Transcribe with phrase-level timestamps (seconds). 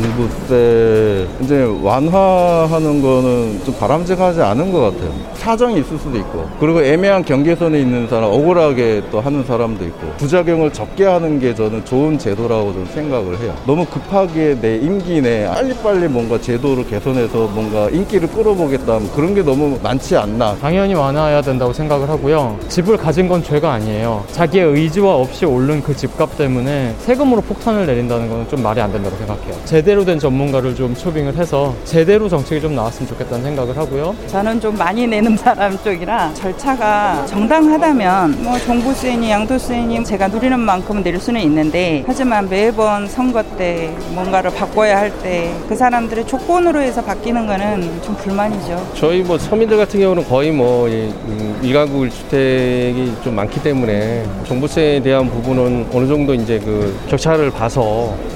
[0.00, 5.12] 종부세 이제 완화하는 거는 좀 바람직하지 않은 것 같아요.
[5.34, 10.72] 사정이 있을 수도 있고 그리고 애매한 경계선에 있는 사람 억울하게 또 하는 사람도 있고 부작용을
[10.72, 13.54] 적게 하는 게 저는 좋은 제도라고 좀 생각을 해요.
[13.66, 19.42] 너무 급하게 내 임기 내 빨리빨리 뭔가 제도를 개선해서 뭔가 인기를 끌어보겠다 하면 그런 게
[19.42, 20.56] 너무 많지 않나.
[20.60, 22.58] 당연히 완화해야 된다고 생각을 하고요.
[22.68, 24.24] 집을 가진 건 죄가 아니에요.
[24.32, 29.54] 자기의 의지와 없이 오른 그 집값 때문에 세금으로 폭탄을 내린다는 건좀 말이 안 된다고 생각해요.
[29.64, 34.14] 제대 로 된 전문가를 좀 초빙을 해서 제대로 정책이 좀 나왔으면 좋겠다는 생각을 하고요.
[34.28, 41.18] 저는 좀 많이 내는 사람 쪽이라 절차가 정당하다면 뭐 종부세니 양도세니 제가 누리는 만큼은 낼
[41.20, 47.46] 수는 있는데 하지만 매번 선거 때 뭔가를 바꿔야 할 때 그 사람들의 조건으로 해서 바뀌는
[47.46, 48.90] 거는 좀 불만이죠.
[48.94, 55.28] 저희 뭐 서민들 같은 경우는 거의 뭐 음, 일가구 일주택이 좀 많기 때문에 종부세에 대한
[55.28, 57.80] 부분은 어느 정도 이제 그 격차를 봐서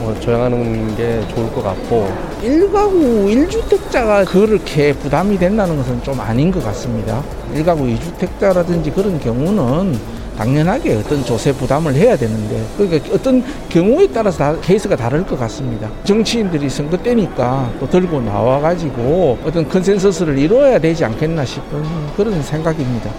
[0.01, 2.09] 뭐 조정하는 게 좋을 것 같고
[2.43, 7.23] 일가구 일주택자가 그렇게 부담이 된다는 것은 좀 아닌 것 같습니다.
[7.55, 9.99] 일가구 이주택자라든지 그런 경우는
[10.37, 15.89] 당연하게 어떤 조세 부담을 해야 되는데 그러니까 어떤 경우에 따라서 다 케이스가 다를 것 같습니다.
[16.05, 21.83] 정치인들이 선거 때니까 또 들고 나와 가지고 어떤 컨센서스를 이루어야 되지 않겠나 싶은
[22.17, 23.11] 그런 생각입니다.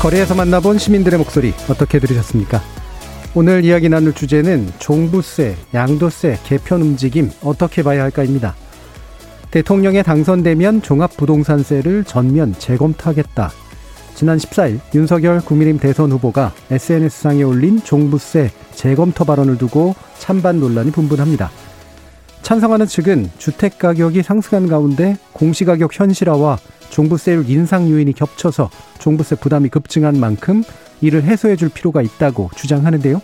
[0.00, 2.60] 거리에서 만나본 시민들의 목소리 어떻게 들으셨습니까?
[3.36, 8.54] 오늘 이야기 나눌 주제는 종부세, 양도세 개편 움직임 어떻게 봐야 할까입니다.
[9.50, 13.50] 대통령에 당선되면 종합부동산세를 전면 재검토하겠다.
[14.14, 21.50] 지난 14일 윤석열 국민의힘 대선 후보가 SNS상에 올린 종부세 재검토 발언을 두고 찬반 논란이 분분합니다.
[22.42, 26.58] 찬성하는 측은 주택 가격이 상승한 가운데 공시가격 현실화와
[26.90, 28.70] 종부세율 인상 요인이 겹쳐서
[29.00, 30.62] 종부세 부담이 급증한 만큼
[31.04, 33.20] 이를 해소해 줄 필요가 있다고 주장하는데요.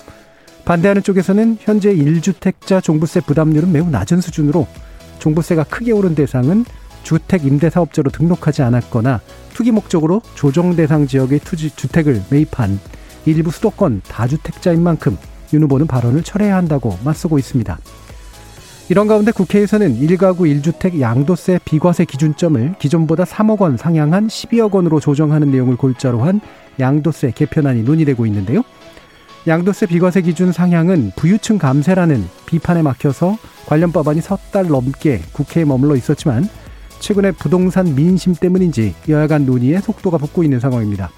[0.67, 4.67] 반대하는 쪽에서는 현재 1주택자 종부세 부담률은 매우 낮은 수준으로
[5.19, 6.67] 종부세가 크게 오른 대상은
[7.03, 9.23] 주택 임대 사업자로 등록하지 않았거나
[9.55, 12.79] 투기 목적으로 조정 대상 지역의 투지 주택을 매입한
[13.25, 15.17] 일부 수도권 다주택자인 만큼
[15.55, 17.79] 윤 후보는 발언을 철회해야 한다고 맞서고 있습니다.
[18.91, 25.53] 이런 가운데 국회에서는 1가구 1주택 양도세 비과세 기준점을 기존보다 3억 원 상향한 12억 원으로 조정하는
[25.53, 26.41] 내용을 골자로 한
[26.81, 28.63] 양도세 개편안이 논의되고 있는데요.
[29.47, 35.95] 양도세 비과세 기준 상향은 부유층 감세라는 비판에 막혀서 관련 법안이 석 달 넘게 국회에 머물러
[35.95, 36.49] 있었지만
[36.99, 41.11] 최근에 부동산 민심 때문인지 여야 간 논의에 속도가 붙고 있는 상황입니다.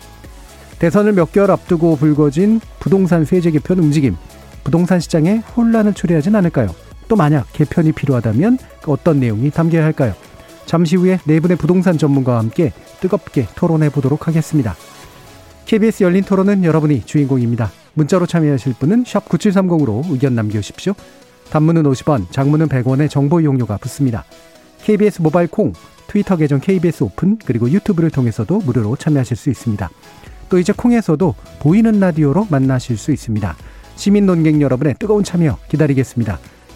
[0.78, 4.16] 대선을 몇 개월 앞두고 불거진 부동산 세제 개편 움직임,
[4.62, 6.68] 부동산 시장에 혼란을 초래하진 않을까요?
[7.12, 8.56] 또 만약 개편이 필요하다면
[8.86, 10.14] 어떤 내용이 담겨야 할까요?
[10.64, 14.74] 잠시 후에 네 분의 부동산 전문가와 함께 뜨겁게 토론해 보도록 하겠습니다.
[15.66, 17.70] KBS 열린 토론은 여러분이 주인공입니다.
[17.92, 20.94] 문자로 참여하실 분은 9730으로 의견 남겨주십시오.
[21.50, 24.24] 단문은 50원, 장문은 100원의 정보 이용료가 붙습니다.
[24.82, 25.74] KBS 모바일 콩,
[26.06, 29.90] 트위터 계정 KBS 오픈, 그리고 유튜브를 통해서도 무료로 참여하실 수 있습니다.
[30.48, 33.54] 또 이제 콩에서도 보이는 라디오로 만나실 수 있습니다.
[33.96, 36.38] 시민 논객 여러분의 뜨거운 참여 기다리겠습니다.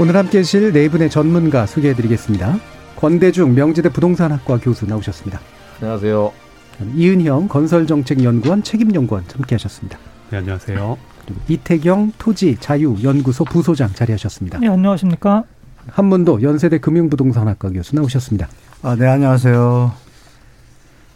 [0.00, 2.58] 오늘 함께 하실 네 분의 전문가 소개해 드리겠습니다.
[2.96, 5.40] 권대중 명지대 부동산학과 교수 나오셨습니다.
[5.80, 6.32] 안녕하세요.
[6.94, 9.98] 이은형 건설정책연구원 책임연구원 함께 하셨습니다.
[10.30, 10.96] 네, 안녕하세요.
[11.24, 14.60] 그리고 이태경 토지 자유연구소 부소장 자리하셨습니다.
[14.60, 15.42] 네, 안녕하십니까.
[15.88, 18.48] 한문도 연세대 금융부동산학과 교수 나오셨습니다.
[18.82, 19.92] 아, 네, 안녕하세요.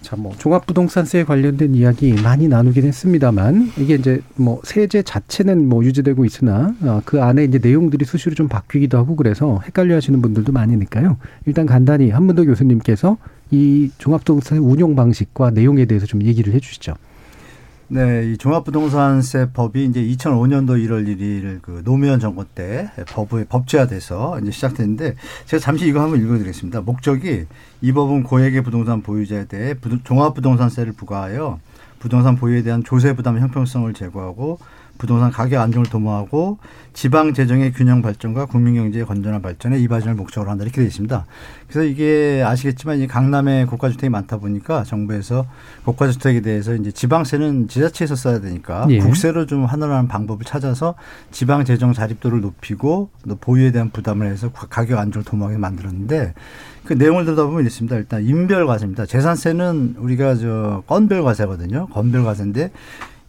[0.02, 6.24] 자, 뭐 종합부동산세에 관련된 이야기 많이 나누긴 했습니다만 이게 이제 뭐 세제 자체는 뭐 유지되고
[6.24, 11.16] 있으나 어, 그 안에 이제 내용들이 수시로 좀 바뀌기도 하고 그래서 헷갈려하시는 분들도 많으니까요.
[11.46, 13.16] 일단 간단히 한문도 교수님께서
[13.50, 16.94] 이 종합부동산 운용 방식과 내용에 대해서 좀 얘기를 해주시죠.
[17.94, 24.50] 네, 이 종합부동산세 법이 이제 2005년도 1월 1일 그 노무현 정권 때 법에 법제화돼서 이제
[24.50, 26.80] 시작됐는데 제가 잠시 이거 한번 읽어드리겠습니다.
[26.80, 27.44] 목적이
[27.82, 29.74] 이 법은 고액의 부동산 보유자에 대해
[30.04, 31.60] 종합부동산세를 부과하여
[31.98, 34.58] 부동산 보유에 대한 조세 부담 형평성을 제고하고
[35.02, 36.58] 부동산 가격 안정을 도모하고
[36.92, 41.26] 지방 재정의 균형 발전과 국민 경제의 건전한 발전에 이바지를 목적으로 한다 이렇게 되어 있습니다.
[41.66, 45.44] 그래서 이게 아시겠지만 이 강남에 고가주택이 많다 보니까 정부에서
[45.86, 48.98] 고가주택에 대해서 이제 지방세는 지자체에서 써야 되니까 예.
[48.98, 50.94] 국세로 좀 환원하는 방법을 찾아서
[51.32, 56.34] 지방 재정 자립도를 높이고 또 보유에 대한 부담을 해서 가격 안정을 도모하게 만들었는데
[56.84, 57.96] 그 내용을 들여다보면 이렇습니다.
[57.96, 59.06] 일단 인별 과세입니다.
[59.06, 61.88] 재산세는 우리가 저 건별 과세거든요.
[61.88, 62.70] 건별 과세인데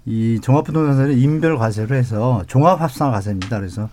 [0.05, 3.59] 이 종합부동산세를 인별 과세로 해서 종합합산 과세입니다.
[3.59, 3.89] 그래서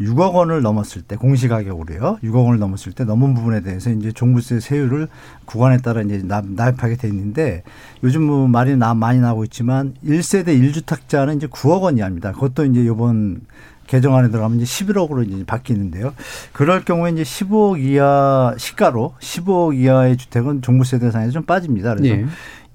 [0.00, 2.18] 6억 원을 넘었을 때 공시가격으로요.
[2.22, 5.08] 6억 원을 넘었을 때 넘은 부분에 대해서 이제 종부세 세율을
[5.46, 7.62] 구간에 따라 이제 납, 납입하게 돼 있는데
[8.02, 12.32] 요즘 뭐 말이 나 많이 나오고 있지만 1세대 1주택자는 이제 9억 원 이하입니다.
[12.32, 13.40] 그것도 이제 요번
[13.86, 16.12] 개정안에 들어가면 이제 11억으로 이제 바뀌는데요.
[16.52, 21.94] 그럴 경우에 이제 15억 이하 시가로 15억 이하의 주택은 종부세 대상에서 좀 빠집니다.
[21.94, 22.26] 그래서 예.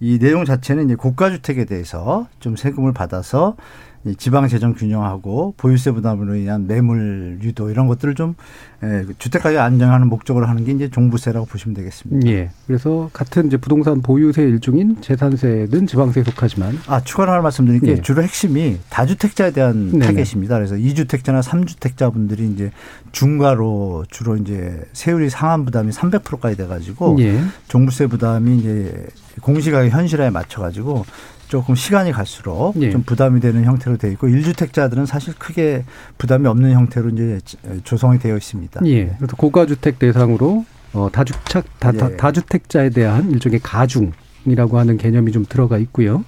[0.02, 6.36] 이 내용 자체는 이제 고가주택에 대해서 좀 세금을 받아서 이 지방 재정 균형하고 보유세 부담으로
[6.36, 8.36] 인한 매물 유도 이런 것들을 좀
[8.84, 12.28] 예, 주택 가격 안정하는 목적으로 하는 게 이제 종부세라고 보시면 되겠습니다.
[12.30, 12.50] 예.
[12.66, 18.02] 그래서 같은 이제 부동산 보유세 일종인 재산세는 지방세에 속하지만 아 추가로 하나 말씀드린 게 예.
[18.02, 20.06] 주로 핵심이 다주택자에 대한 네네.
[20.06, 20.56] 타겟입니다.
[20.56, 22.72] 그래서 이주택자나 삼주택자분들이 이제
[23.12, 27.40] 중과로 주로 이제 세율이 상한 부담이 300%까지 돼 가지고 예.
[27.68, 29.08] 종부세 부담이 이제
[29.42, 31.06] 공시가격 현실화에 맞춰 가지고
[31.52, 32.92] 조금 시간이 갈수록 예.
[32.92, 35.84] 좀 부담이 되는 형태로 되어 있고 일주택자들은 사실 크게
[36.18, 37.42] 부담이 없는 형태로 이제
[37.84, 38.80] 조성이 되어 있습니다.
[38.86, 39.08] 예.
[39.18, 40.64] 그래서 고가주택 대상으로
[40.94, 42.16] 어, 다주택 다, 다, 예.
[42.16, 46.24] 다주택자에 대한 일종의 가중이라고 하는 개념이 좀 들어가 있고요.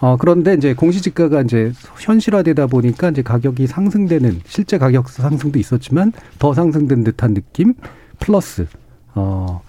[0.00, 6.52] 어, 그런데 이제 공시지가가 이제 현실화되다 보니까 이제 가격이 상승되는 실제 가격 상승도 있었지만 더
[6.52, 7.74] 상승된 듯한 느낌
[8.18, 8.66] 플러스
[9.14, 9.62] 어,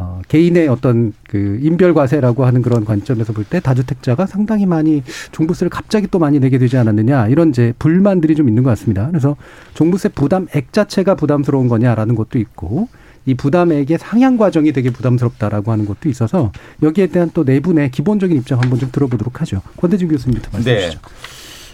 [0.00, 5.02] 어, 개인의 어떤 그 인별과세라고 하는 그런 관점에서 볼 때 다주택자가 상당히 많이
[5.32, 9.08] 종부세를 갑자기 또 많이 내게 되지 않았느냐 이런 이제 불만들이 좀 있는 것 같습니다.
[9.08, 9.36] 그래서
[9.74, 12.88] 종부세 부담액 자체가 부담스러운 거냐라는 것도 있고
[13.26, 18.60] 이 부담액의 상향 과정이 되게 부담스럽다라고 하는 것도 있어서 여기에 대한 또 내분의 기본적인 입장
[18.60, 19.60] 한번 좀 들어보도록 하죠.
[19.76, 20.80] 권대중 교수님부터 말씀해 네.
[20.82, 21.00] 주시죠.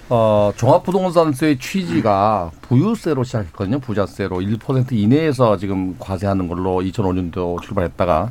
[0.08, 3.81] 어, 종합부동산세의 취지가 부유세로 시작했거든요.
[3.81, 8.31] 부자세로 1% 이내에서 지금 과세하는 걸로 2005년도 출발했다가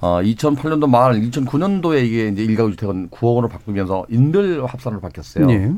[0.00, 5.46] 어, 2008년도 말 2009년도에 이게 이제 일가구 주택은 9억 원으로 바꾸면서 인별 합산으로 바뀌었어요.
[5.46, 5.72] 네.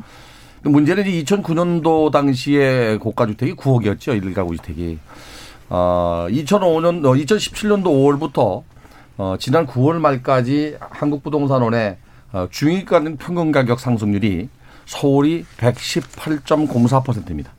[0.63, 4.21] 문제는 이제 2009년도 당시에 고가 주택이 9억이었죠.
[4.21, 4.97] 일가구 주택이.
[5.69, 8.63] 어, 2005년, 어, 2017년도 5월부터
[9.17, 11.97] 어, 지난 9월 말까지 한국부동산원의
[12.33, 14.49] 어, 중위가 평균 가격 상승률이
[14.87, 17.51] 서울이 118.04%입니다.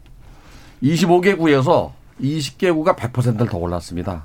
[0.83, 4.25] 25개 구에서 20개 구가 100%를 더 올랐습니다.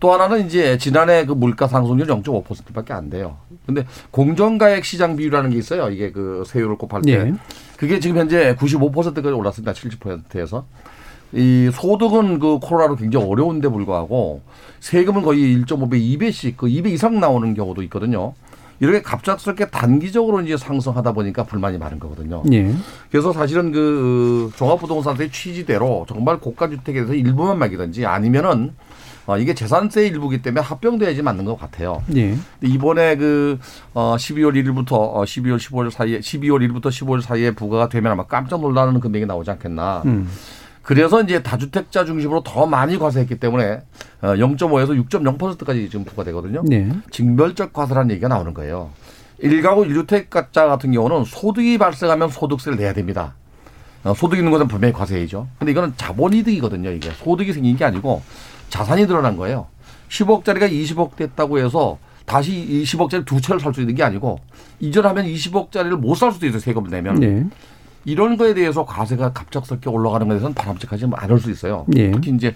[0.00, 3.38] 또 하나는 이제 지난해 그 물가 상승률 0.5%밖에 안 돼요.
[3.64, 5.88] 근데 공정가액 시장 비율이라는 게 있어요.
[5.88, 7.12] 이게 그 세율을 곱할 때.
[7.12, 7.32] 예.
[7.78, 9.72] 그게 지금 현재 95%까지 올랐습니다.
[9.72, 10.66] 70%에서.
[11.32, 14.42] 이 소득은 그 코로나로 굉장히 어려운데 불구하고
[14.80, 18.34] 세금은 거의 1.5배, 2배씩 그 2배 이상 나오는 경우도 있거든요.
[18.80, 22.42] 이렇게 갑작스럽게 단기적으로 이제 상승하다 보니까 불만이 많은 거거든요.
[22.52, 22.74] 예.
[23.10, 28.72] 그래서 사실은 그 종합부동산세 취지대로 정말 고가 주택에 대해서 일부만 매기든지 아니면은
[29.26, 32.02] 어, 이게 재산세 일부기 때문에 합병돼야지 맞는 것 같아요.
[32.14, 32.36] 예.
[32.62, 33.58] 이번에 그,
[33.94, 38.60] 어, 12월 1일부터, 어, 12월 15일 사이에, 12월 1일부터 15일 사이에 부과가 되면 아마 깜짝
[38.60, 40.02] 놀라는 금액이 나오지 않겠나.
[40.04, 40.28] 음.
[40.84, 43.80] 그래서 이제 다주택자 중심으로 더 많이 과세했기 때문에
[44.20, 46.62] 어, 0.5에서 6.0%까지 지금 부과되거든요.
[46.66, 46.90] 네.
[47.10, 48.90] 징별적 과세라는 얘기가 나오는 거예요.
[49.38, 53.34] 일가구 1주택자 같은 경우는 소득이 발생하면 소득세를 내야 됩니다.
[54.04, 55.48] 어, 소득 있는 것은 분명히 과세이죠.
[55.58, 56.90] 근데 이거는 자본이득이거든요.
[56.90, 58.22] 이게 소득이 생긴 게 아니고
[58.68, 59.66] 자산이 드러난 거예요.
[60.10, 64.38] 10억짜리가 20억 됐다고 해서 다시 이 10억짜리 두 채를 살 수 있는 게 아니고
[64.80, 66.60] 이전하면 20억짜리를 못 살 수도 있어요.
[66.60, 67.14] 세금을 내면.
[67.16, 67.44] 네.
[68.04, 71.86] 이런 거에 대해서 과세가 갑작스럽게 올라가는 것에 대해서는 바람직하지 않을 수 있어요.
[71.96, 72.10] 예.
[72.10, 72.54] 특히 이제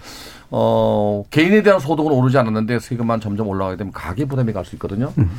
[0.51, 5.11] 어 개인에 대한 소득은 오르지 않았는데 세금만 점점 올라가게 되면 가계 부담이 갈 수 있거든요.
[5.17, 5.29] 음.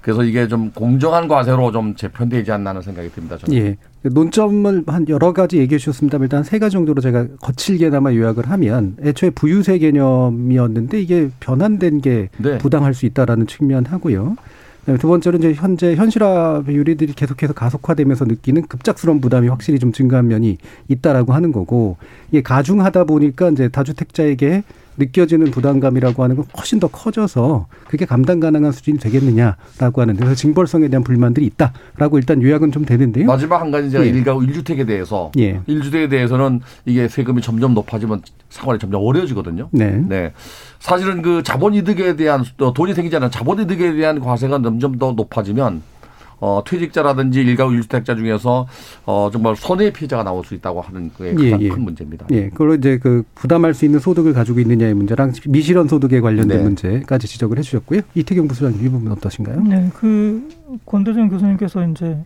[0.00, 3.36] 그래서 이게 좀 공정한 과세로 좀 재편되지 않나 하는 생각이 듭니다.
[3.38, 3.56] 저는.
[3.58, 3.76] 예.
[4.02, 6.18] 논점을 한 여러 가지 얘기해 주셨습니다.
[6.18, 12.58] 일단 세 가지 정도로 제가 거칠게나마 요약을 하면 애초에 부유세 개념이었는데 이게 변환된 게 네.
[12.58, 14.36] 부당할 수 있다라는 측면 하고요.
[14.96, 20.56] 두 번째로 이제 현재 현실화 비율들이 계속해서 가속화되면서 느끼는 급작스러운 부담이 확실히 좀 증가한 면이
[20.88, 21.96] 있다라고 하는 거고
[22.30, 24.62] 이게 가중하다 보니까 이제 다주택자에게
[24.98, 30.88] 느껴지는 부담감이라고 하는 건 훨씬 더 커져서 그게 감당 가능한 수준이 되겠느냐라고 하는데 그래서 징벌성에
[30.88, 33.26] 대한 불만들이 있다라고 일단 요약은 좀 되는데요.
[33.26, 34.08] 마지막 한 가지 제가 예.
[34.10, 35.60] 일가구 1주택에 대해서 예.
[35.60, 39.68] 1주택에 대해서는 이게 세금이 점점 높아지면 생활이 점점 어려워지거든요.
[39.72, 40.04] 네.
[40.06, 40.32] 네.
[40.80, 45.12] 사실은 그 자본 이득에 대한 또 돈이 생기지 않은 자본 이득에 대한 과세가 점점 더
[45.12, 45.82] 높아지면
[46.40, 48.66] 어, 퇴직자라든지 일가구 일주택자 중에서
[49.04, 51.68] 어, 정말 손해 피해자가 나올 수 있다고 하는 게 예, 가장 예.
[51.68, 52.26] 큰 문제입니다.
[52.30, 56.62] 예, 그걸로 이제 그 부담할 수 있는 소득을 가지고 있느냐의 문제랑 미실현 소득에 관련된 네.
[56.62, 58.02] 문제까지 지적을 해주셨고요.
[58.14, 59.62] 이태경 부소장님 이 부분 어떠신가요?
[59.62, 60.48] 네, 그
[60.86, 62.16] 권대중 교수님께서 이제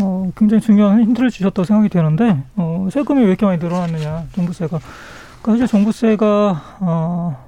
[0.00, 4.78] 어, 굉장히 중요한 힌트를 주셨다고 생각이 되는데 어, 세금이 왜 이렇게 많이 늘어났느냐 종부세가
[5.42, 7.47] 그러니까 사실 종부세가 어,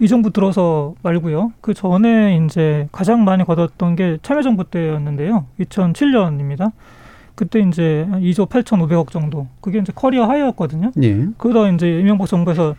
[0.00, 1.52] 이 정부 들어서 말고요.
[1.60, 5.44] 그 전에 이제 가장 많이 걷었던 게 참여정부 때였는데요.
[5.60, 6.72] 2007년입니다.
[7.34, 9.46] 그때 이제 한 2조 8,500억 정도.
[9.60, 10.92] 그게 이제 커리어 하이였거든요.
[11.02, 11.26] 예.
[11.36, 12.74] 그러다 이제 이명박 정부에서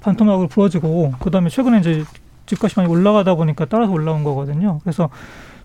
[0.00, 2.04] 반토막으로 부러지고 그다음에 최근에 이제
[2.44, 4.78] 집값이 많이 올라가다 보니까 따라서 올라온 거거든요.
[4.82, 5.08] 그래서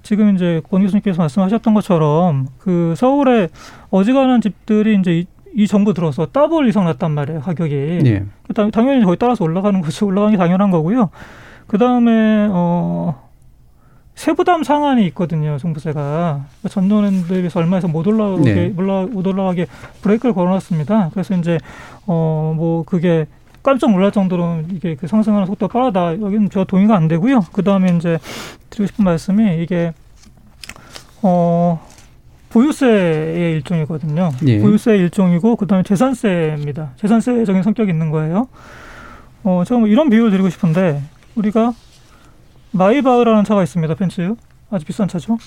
[0.04, 3.50] 지금 이제 권 교수님께서 말씀하셨던 것처럼 그 서울에
[3.90, 7.76] 어지간한 집들이 이제 이, 이 정부 들어서 더블 이상 났단 말이에요 가격이.
[8.06, 8.26] 예.
[8.56, 10.06] 당- 당연히 거기 따라서 올라가는 거죠.
[10.06, 11.10] 올라가는 게 당연한 거고요.
[11.68, 13.30] 그 다음에 어
[14.16, 15.58] 세부담 상한이 있거든요.
[15.58, 18.74] 종부세가 전년도에 비해서 얼마에서 못 올라오게 네.
[18.78, 19.66] 올라 못 올라가게
[20.02, 21.10] 브레이크를 걸어놨습니다.
[21.14, 21.58] 그래서 이제
[22.08, 23.26] 어 뭐 그게
[23.64, 26.20] 깜짝 놀랄 정도로 이게 그 상승하는 속도가 빠르다.
[26.22, 27.42] 여기는 저 동의가 안 되고요.
[27.54, 28.18] 그 다음에 이제
[28.70, 29.94] 드리고 싶은 말씀이 이게
[31.22, 31.80] 어
[32.52, 34.32] 보유세의 일종이거든요.
[34.48, 34.60] 예.
[34.60, 36.92] 보유세의 일종이고 그다음에 재산세입니다.
[36.98, 38.48] 재산세적인 성격이 있는 거예요.
[39.44, 41.02] 어 제가 뭐 이런 비유를 드리고 싶은데
[41.36, 41.74] 우리가
[42.72, 43.96] 마이바흐라는 차가 있습니다.
[43.96, 44.36] 벤츠
[44.70, 45.38] 아주 비싼 차죠.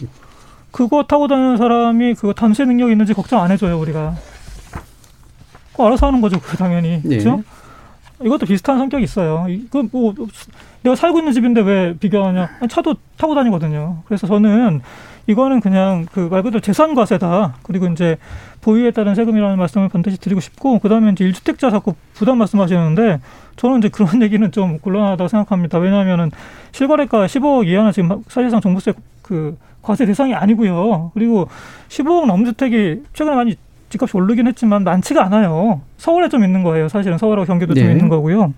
[0.71, 4.17] 그거 타고 다니는 사람이 그거 단세 능력이 있는지 걱정 안 해줘요 우리가.
[5.73, 7.01] 그거 알아서 하는 거죠, 그 당연히.
[7.05, 7.09] 예.
[7.09, 7.43] 그렇죠?
[8.23, 9.47] 이것도 비슷한 성격이 있어요.
[9.49, 10.15] 이거 뭐
[10.83, 12.49] 내가 살고 있는 집인데 왜 비교하냐?
[12.69, 14.03] 차도 타고 다니거든요.
[14.07, 14.81] 그래서 저는
[15.27, 17.55] 이거는 그냥 그 말 그대로 재산 과세다.
[17.63, 18.17] 그리고 이제
[18.61, 23.21] 보유에 따른 세금이라는 말씀을 반드시 드리고 싶고 그다음에 이제 일주택자 자꾸 부담 말씀하시는데
[23.57, 25.79] 저는 이제 그런 얘기는 좀 곤란하다고 생각합니다.
[25.79, 26.31] 왜냐하면은
[26.73, 31.11] 실거래가 15억 이하는 지금 사실상 종부세 그 과세 대상이 아니고요.
[31.15, 31.49] 그리고
[31.89, 33.57] 15억 넘는 주택이 최근에 많이
[33.91, 35.83] 집값이 오르긴 했지만 많지가 않아요.
[35.99, 36.89] 서울에 좀 있는 거예요.
[36.89, 37.93] 사실은 서울하고 경기도 좀 네.
[37.93, 38.53] 있는 거고요.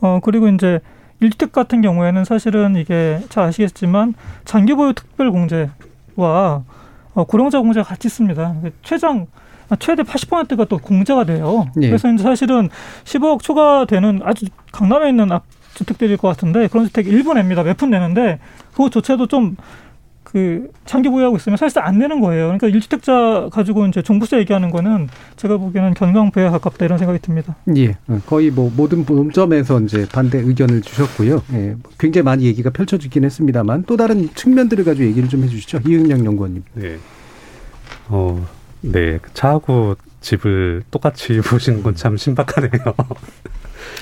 [0.00, 0.80] 어 그리고 이제
[1.20, 6.62] 일주택 같은 경우에는 사실은 이게 잘 아시겠지만 장기 보유 특별 공제와
[7.14, 8.54] 어, 고령자 공제가 같이 있습니다.
[8.82, 9.26] 최장
[9.70, 11.66] 아, 최대 80%가 또 공제가 돼요.
[11.80, 11.88] 예.
[11.88, 12.68] 그래서 이제 사실은
[13.04, 15.44] 15억 초과되는 아주 강남에 있는 앞
[15.74, 17.62] 주택들일 것 같은데 그런 주택 일부 냅니다.
[17.62, 18.38] 몇 푼 내는데
[18.72, 19.56] 그것조차도 좀
[20.34, 22.46] 그 장기 보유하고 있으면 사실상 안 내는 거예요.
[22.46, 27.54] 그러니까 일주택자 가지고 이제 종부세 얘기하는 거는 제가 보기에는 견강부에 가깝다 이런 생각이 듭니다.
[27.76, 31.40] 예, 어, 거의 뭐 모든 논점에서 이제 반대 의견을 주셨고요.
[31.52, 35.78] 예, 굉장히 많이 얘기가 펼쳐지긴 했습니다만 또 다른 측면들을 가지고 얘기를 좀 해주시죠.
[35.86, 36.64] 이은영 연구원님.
[36.74, 36.96] 네.
[38.08, 38.44] 어,
[38.80, 39.20] 네.
[39.34, 42.72] 차하고 집을 똑같이 보시는 건 참 신박하네요.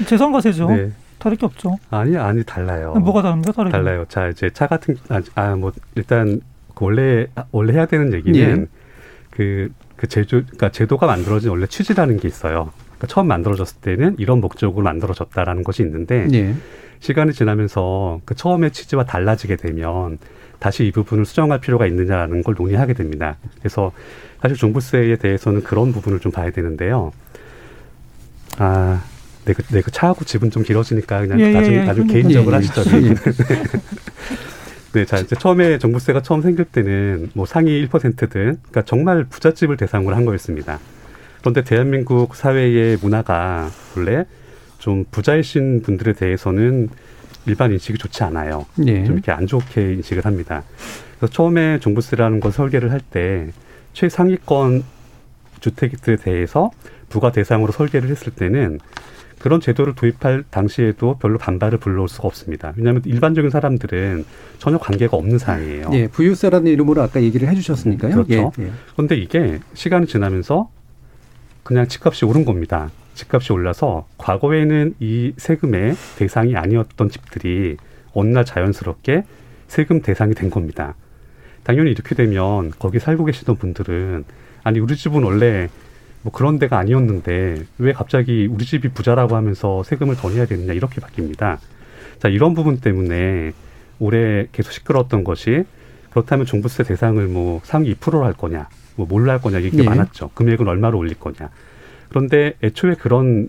[0.06, 0.68] 재산과세죠.
[0.70, 0.92] 네.
[1.22, 1.78] 다를 게 없죠.
[1.90, 2.94] 아니, 아니, 달라요.
[2.94, 3.52] 뭐가 다릅니까?
[3.52, 3.70] 다르게.
[3.70, 4.04] 달라요.
[4.08, 6.40] 자, 이제 차 같은, 아, 아, 뭐, 일단,
[6.74, 8.66] 그 원래, 아, 원래 해야 되는 얘기는 예.
[9.30, 12.72] 그, 그 제조, 그러니까 제도가 만들어진 원래 취지라는 게 있어요.
[12.86, 16.54] 그러니까 처음 만들어졌을 때는 이런 목적으로 만들어졌다라는 것이 있는데 예.
[16.98, 20.18] 시간이 지나면서 그 처음의 취지와 달라지게 되면
[20.58, 23.36] 다시 이 부분을 수정할 필요가 있느냐라는 걸 논의하게 됩니다.
[23.58, 23.92] 그래서
[24.40, 27.12] 사실 종부세에 대해서는 그런 부분을 좀 봐야 되는데요.
[28.58, 29.02] 아,
[29.44, 31.84] 네, 그, 네, 그 차하고 집은 좀 길어지니까 그냥 예, 예, 나중에 예.
[31.84, 32.56] 나중에 예, 개인적으로 예.
[32.56, 32.82] 하시죠.
[33.06, 33.14] 예.
[34.92, 40.14] 네, 자, 이제 처음에 종부세가 처음 생길 때는 뭐 상위 1%든, 그러니까 정말 부잣집을 대상으로
[40.14, 40.78] 한 거였습니다.
[41.40, 44.26] 그런데 대한민국 사회의 문화가 원래
[44.78, 46.88] 좀 부자이신 분들에 대해서는
[47.46, 48.66] 일반 인식이 좋지 않아요.
[48.86, 49.04] 예.
[49.04, 50.62] 좀 이렇게 안 좋게 인식을 합니다.
[51.18, 53.48] 그래서 처음에 종부세라는 걸 설계를 할 때
[53.94, 54.84] 최상위권
[55.60, 56.70] 주택들에 대해서
[57.08, 58.78] 부가 대상으로 설계를 했을 때는
[59.42, 62.72] 그런 제도를 도입할 당시에도 별로 반발을 불러올 수가 없습니다.
[62.76, 64.24] 왜냐하면 일반적인 사람들은
[64.58, 65.90] 전혀 관계가 없는 사항이에요.
[65.94, 68.12] 예, 부유세라는 이름으로 아까 얘기를 해주셨으니까요.
[68.24, 68.52] 그렇죠.
[68.60, 68.70] 예, 예.
[68.92, 70.70] 그런데 이게 시간이 지나면서
[71.64, 72.90] 그냥 집값이 오른 겁니다.
[73.14, 77.76] 집값이 올라서 과거에는 이 세금의 대상이 아니었던 집들이
[78.12, 79.24] 어느 날 자연스럽게
[79.66, 80.94] 세금 대상이 된 겁니다.
[81.64, 84.24] 당연히 이렇게 되면 거기 살고 계시던 분들은
[84.62, 85.68] 아니 우리 집은 원래
[86.22, 91.00] 뭐 그런 데가 아니었는데 왜 갑자기 우리 집이 부자라고 하면서 세금을 더 내야 되느냐 이렇게
[91.00, 91.58] 바뀝니다.
[92.18, 93.52] 자 이런 부분 때문에
[93.98, 95.64] 올해 계속 시끄러웠던 것이
[96.10, 99.82] 그렇다면 종부세 대상을 뭐 상위 2%로 할 거냐, 뭐 뭘로 할 거냐 이게 예.
[99.82, 100.30] 많았죠.
[100.34, 101.50] 금액은 얼마로 올릴 거냐.
[102.08, 103.48] 그런데 애초에 그런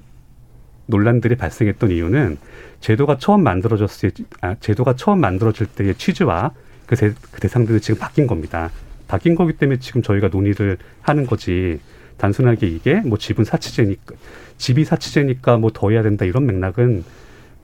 [0.85, 2.37] 논란들이 발생했던 이유는
[2.79, 6.51] 제도가 처음 만들어졌을 때, 아, 제도가 처음 만들어질 때의 취지와
[6.85, 8.69] 그, 대, 그 대상들은 지금 바뀐 겁니다.
[9.07, 11.79] 바뀐 거기 때문에 지금 저희가 논의를 하는 거지.
[12.17, 14.15] 단순하게 이게 뭐 집은 사치제니까
[14.57, 17.03] 집이 사치제니까 뭐 더 해야 된다 이런 맥락은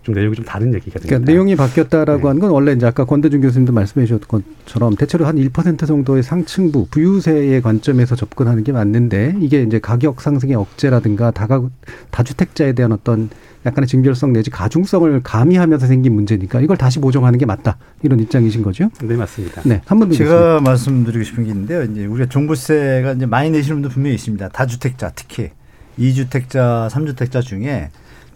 [0.03, 1.07] 좀 내용이 좀 다른 얘기가 됩니다.
[1.09, 2.27] 그러니까 내용이 바뀌었다라고 네.
[2.27, 6.87] 하는 건 원래 이제 아까 권대중 교수님도 말씀해 주셨던 것처럼 대체로 한 1% 정도의 상층부
[6.89, 11.61] 부유세의 관점에서 접근하는 게 맞는데 이게 이제 가격 상승의 억제라든가 다가
[12.11, 13.29] 다주택자에 대한 어떤
[13.65, 18.89] 약간의 증별성 내지 가중성을 가미하면서 생긴 문제니까 이걸 다시 보정하는 게 맞다 이런 입장이신 거죠?
[19.01, 19.61] 네 맞습니다.
[19.65, 21.83] 네, 한번 제가 말씀드리고 싶은 게 있는데요.
[21.83, 24.49] 이제 우리가 종부세가 이제 많이 내시는 분도 분명히 있습니다.
[24.49, 25.49] 다주택자 특히
[25.97, 27.89] 이주택자, 삼주택자 중에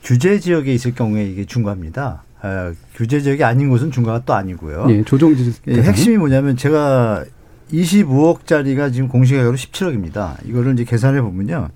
[0.03, 2.23] 규제 지역에 있을 경우에 이게 중과입니다.
[2.43, 4.87] 어, 규제 지역이 아닌 곳은 중과가 또 아니고요.
[4.89, 5.33] 예, 조정
[5.67, 7.23] 예, 핵심이 뭐냐면 제가
[7.71, 10.35] 25억짜리가 지금 공시가격으로 17억입니다.
[10.45, 11.69] 이거를 이제 계산해 보면요.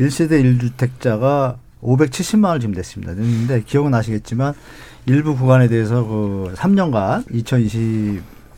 [0.00, 3.14] 1세대 1주택자가 570만 원을 지금 냈습니다.
[3.14, 4.52] 냈는데 기억은 나시겠지만
[5.06, 7.26] 일부 구간에 대해서 그 3년간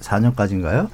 [0.00, 0.88] 2024년까지인가요?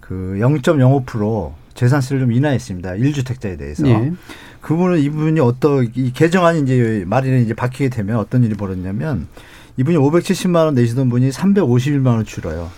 [0.00, 2.92] 그 0.05% 재산세를 좀 인하했습니다.
[2.92, 3.86] 1주택자에 대해서.
[3.88, 4.12] 예.
[4.60, 9.28] 그분은 이분이 어떤 이 개정안이 이제 말이 이제 바뀌게 되면 어떤 일이 벌어졌냐면
[9.76, 12.70] 이분이 570만 원 내시던 분이 351만 원 줄어요.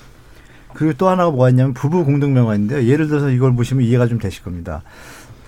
[0.74, 2.84] 그리고 또 하나가 뭐가 있냐면 부부 공동 명화인데요.
[2.86, 4.82] 예를 들어서 이걸 보시면 이해가 좀 되실 겁니다.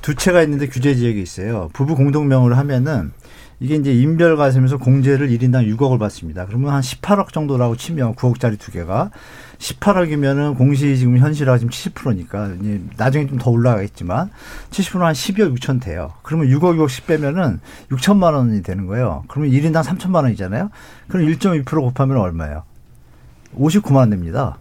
[0.01, 1.71] 두 채가 있는데 규제 지역이 있어요.
[1.73, 3.13] 부부 공동명을 하면은
[3.61, 6.47] 이게 이제 인별 과세면서 공제를 1인당 6억을 받습니다.
[6.47, 9.11] 그러면 한 18억 정도라고 치면 9억짜리 두 개가
[9.59, 14.31] 18억이면은 공시 지금 현실화가 지금 70%니까 이제 나중에 좀 더 올라가겠지만
[14.71, 16.13] 70%한 12억 6천 돼요.
[16.23, 17.59] 그러면 6억 6억씩 빼면은
[17.91, 19.25] 6천만 원이 되는 거예요.
[19.27, 20.71] 그러면 1인당 3천만 원이잖아요.
[21.09, 22.63] 그럼 1.2% 곱하면 얼마예요?
[23.57, 24.59] 59만 원 됩니다.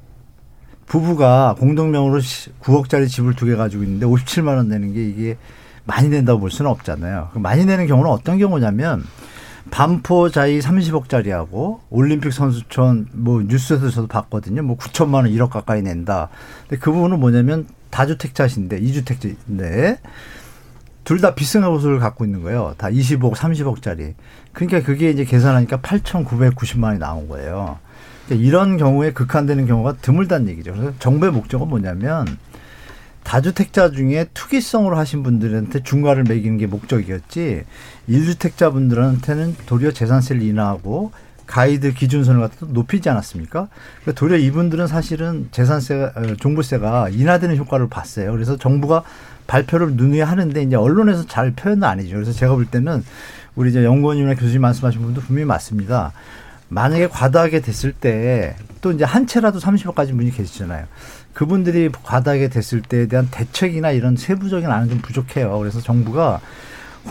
[0.88, 2.20] 부부가 공동명으로
[2.62, 5.38] 9억짜리 집을 두 개 가지고 있는데 57만 원 내는 게 이게
[5.88, 7.30] 많이 낸다고 볼 수는 없잖아요.
[7.36, 9.04] 많이 내는 경우는 어떤 경우냐면
[9.72, 14.62] 반포 자이 30억짜리하고 올림픽 선수촌 뭐 뉴스에서 저도 봤거든요.
[14.64, 16.30] 뭐 9천만 원 1억 가까이 낸다.
[16.68, 19.98] 근데 그 부분은 뭐냐면 다주택자신데 2주택자인데
[21.04, 22.76] 둘 다 비슷한 곳을 갖고 있는 거예요.
[22.78, 24.14] 다 20억, 30억짜리.
[24.52, 27.80] 그러니까 그게 이제 계산하니까 8,990만 원이 나온 거예요.
[28.26, 30.74] 그러니까 이런 경우에 극한되는 경우가 드물다는 얘기죠.
[30.74, 32.28] 그래서 정부의 목적은 뭐냐면
[33.28, 37.66] 다주택자 중에 투기성으로 하신 분들한테 중과를 매기는 게 목적이었지
[38.08, 41.12] 일주택자 분들한테는 도리어 재산세를 인하하고
[41.46, 43.68] 가이드 기준선을 갖다 높이지 않았습니까?
[44.02, 48.32] 그러니까 도리어 이분들은 사실은 재산세, 어, 종부세가 인하되는 효과를 봤어요.
[48.32, 49.04] 그래서 정부가
[49.46, 52.16] 발표를 눈에 하는데 이제 언론에서 잘 표현은 아니죠.
[52.16, 53.04] 그래서 제가 볼 때는
[53.56, 56.14] 우리 이제 연구원이나 교수님 말씀하신 분도 분명히 맞습니다.
[56.70, 60.86] 만약에 과다하게 됐을 때 또 이제 한 채라도 30억까지 분이 계시잖아요.
[61.38, 65.56] 그분들이 과다하게 됐을 때에 대한 대책이나 이런 세부적인 안은 좀 부족해요.
[65.60, 66.42] 그래서 정부가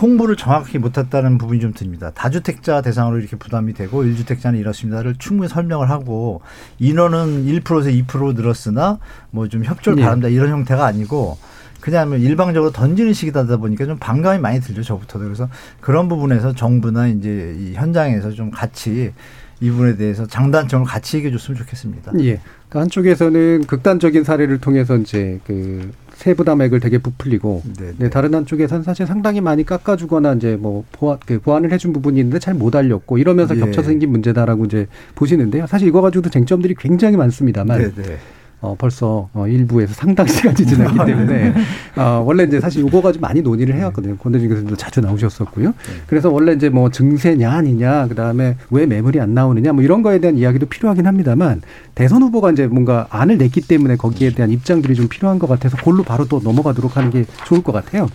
[0.01, 2.11] 홍보를 정확히 못했다는 부분이 좀 듭니다.
[2.13, 6.41] 다주택자 대상으로 이렇게 부담이 되고 일주택자는 이렇습니다를 충분히 설명을 하고
[6.77, 8.99] 인원은 1%에서 2% 늘었으나
[9.31, 10.03] 뭐 좀 협조를 네.
[10.03, 11.37] 바란다 이런 형태가 아니고
[11.79, 15.47] 그냥 뭐 일방적으로 던지는 식이다 보니까 좀 반감이 많이 들죠 저부터도 그래서
[15.79, 19.13] 그런 부분에서 정부나 이제 이 현장에서 좀 같이
[19.59, 22.11] 이 부분에 대해서 장단점을 같이 얘기해 줬으면 좋겠습니다.
[22.19, 22.39] 예.
[22.69, 28.09] 그러니까 한쪽에서는 극단적인 사례를 통해서 이제 그 세부담액을 되게 부풀리고 네, 네.
[28.09, 32.57] 다른 한쪽에서는 사실 상당히 많이 깎아주거나 이제 뭐 보완 그 보완을 해준 부분이 있는데 잘
[32.57, 33.59] 못 알렸고 이러면서 예.
[33.59, 35.67] 겹쳐서 생긴 문제다라고 이제 보시는데요.
[35.67, 38.17] 사실 이거 가지고도 쟁점들이 굉장히 많습니다만 네, 네.
[38.59, 41.53] 어, 벌써 어, 일부에서 상당 시간이 지났기 때문에
[41.95, 44.17] 어, 원래 이제 사실 이거 가지고 많이 논의를 해왔거든요.
[44.17, 45.67] 권대중 교수님도 자주 나오셨었고요.
[45.67, 45.93] 네.
[46.07, 50.19] 그래서 원래 이제 뭐 증세냐 아니냐, 그 다음에 왜 매물이 안 나오느냐, 뭐 이런 거에
[50.19, 51.61] 대한 이야기도 필요하긴 합니다만
[51.93, 56.03] 대선 후보가 이제 뭔가 안을 냈기 때문에 거기에 대한 입장들이 좀 필요한 것 같아서 골로
[56.03, 58.07] 바로 또 넘어가도록 하는 게 좋을 것 같아요.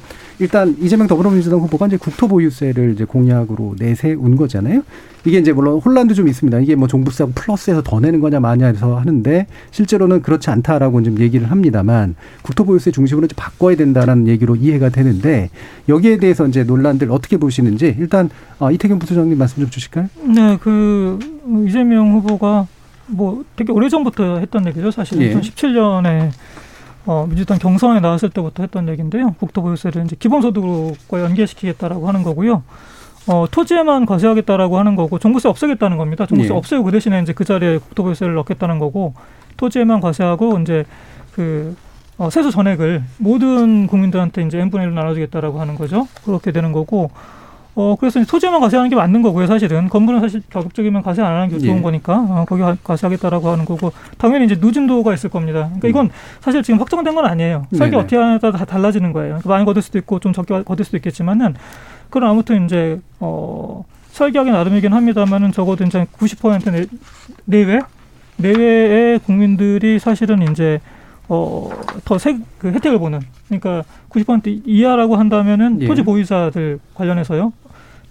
[0.43, 4.83] 일단 이재명 더불어민주당 후보가 이제 국토보유세를 이제 공약으로 내세운 거잖아요.
[5.25, 6.59] 이게 이제 물론 혼란도 좀 있습니다.
[6.59, 12.17] 이게 뭐 종부세하고 플러스해서 더 내는 거냐 마냐해서 하는데 실제로는 그렇지 않다라고 좀 얘기를 합니다만
[12.43, 15.49] 국토보유세 중심으로 이제 바꿔야 된다라는 얘기로 이해가 되는데
[15.89, 18.29] 여기에 대해서 이제 논란들 어떻게 보시는지 일단
[18.59, 20.09] 어, 이태경 부소장님 말씀 좀 주실까요?
[20.25, 21.21] 네, 그
[21.69, 22.67] 이재명 후보가
[23.07, 24.91] 뭐 되게 오래 전부터 했던 얘기죠.
[24.91, 25.35] 사실 예.
[25.35, 26.31] 2017년에
[27.05, 29.35] 어, 민주당 경선에 나왔을 때부터 했던 얘기인데요.
[29.39, 32.63] 국토보유세를 이제 기본소득과 연계시키겠다라고 하는 거고요.
[33.27, 36.27] 어, 토지에만 과세하겠다라고 하는 거고 종부세 없애겠다는 겁니다.
[36.27, 36.57] 종부세 예.
[36.57, 39.15] 없애고 그 대신에 이제 그 자리에 국토보유세를 넣겠다는 거고
[39.57, 40.85] 토지에만 과세하고 이제
[41.33, 41.77] 그
[42.19, 46.07] 어, 세수 전액을 모든 국민들한테 이제 n분의 1로 나눠주겠다라고 하는 거죠.
[46.25, 47.11] 그렇게 되는 거고
[47.75, 49.89] 어, 그래서 토지에만 과세하는 게 맞는 거고요, 사실은.
[49.89, 51.83] 건물은 사실 가급적이면 과세 안 하는 게 좋은 예.
[51.83, 55.69] 거니까, 어, 거기 과세하겠다라고 하는 거고, 당연히 이제 누진도가 있을 겁니다.
[55.69, 57.67] 그러니까 이건 사실 지금 확정된 건 아니에요.
[57.75, 59.29] 설계 어떻게 하냐에 따라 다 달라지는 거예요.
[59.31, 61.55] 그러니까 많이 거둘 수도 있고, 좀 적게 거둘 수도 있겠지만은,
[62.11, 66.85] 그럼 아무튼 이제, 어, 설계하기 나름이긴 합니다만은 적어도 이제 90% 내,
[67.47, 67.81] 내외?
[68.37, 70.81] 내외의 국민들이 사실은 이제,
[71.29, 71.71] 어,
[72.05, 73.21] 더 세, 그 혜택을 보는.
[73.49, 75.87] 그러니까 90% 이하라고 한다면은 예.
[75.87, 77.55] 토지 보유자들 관련해서요.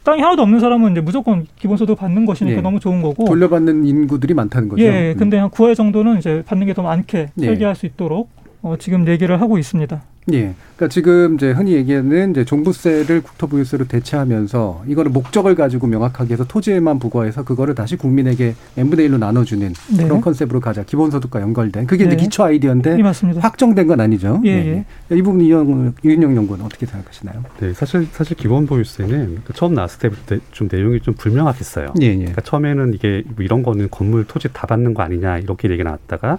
[0.04, 2.62] 땅이 하나도 없는 사람은 이제 무조건 기본소득 받는 것이니까 예.
[2.62, 3.26] 너무 좋은 거고.
[3.26, 4.82] 돌려받는 인구들이 많다는 거죠.
[4.84, 5.18] 예, 음.
[5.18, 7.46] 근데 한 9회 정도는 이제 받는 게 더 많게 예.
[7.46, 8.30] 설계할 수 있도록
[8.62, 10.02] 어, 지금 얘기를 하고 있습니다.
[10.34, 10.54] 예.
[10.76, 17.00] 그러니까 지금 이제 흔히 얘기하는 이제 종부세를 국토부유세로 대체하면서 이거는 목적을 가지고 명확하게 해서 토지에만
[17.00, 20.04] 부과해서 그거를 다시 국민에게 n분의 1로 나눠주는 네.
[20.04, 20.84] 그런 컨셉으로 가자.
[20.84, 21.88] 기본소득과 연결된.
[21.88, 22.24] 그게 이제 네.
[22.24, 23.41] 기초 아이디어인데 예, 맞습니다.
[23.41, 24.39] 확정된 건 아니죠.
[24.45, 25.15] 예, 예.
[25.15, 27.43] 이 부분 이영, 이은영 연구는 어떻게 생각하시나요?
[27.60, 31.93] 네, 사실 사실 기본 보유세는 그 처음 나왔을 때부터 좀 내용이 좀 불명확했어요.
[32.02, 32.15] 예, 예.
[32.17, 36.38] 그러니까 처음에는 이게 뭐 이런 거는 건물 토지 다 받는 거 아니냐 이렇게 얘기가 나왔다가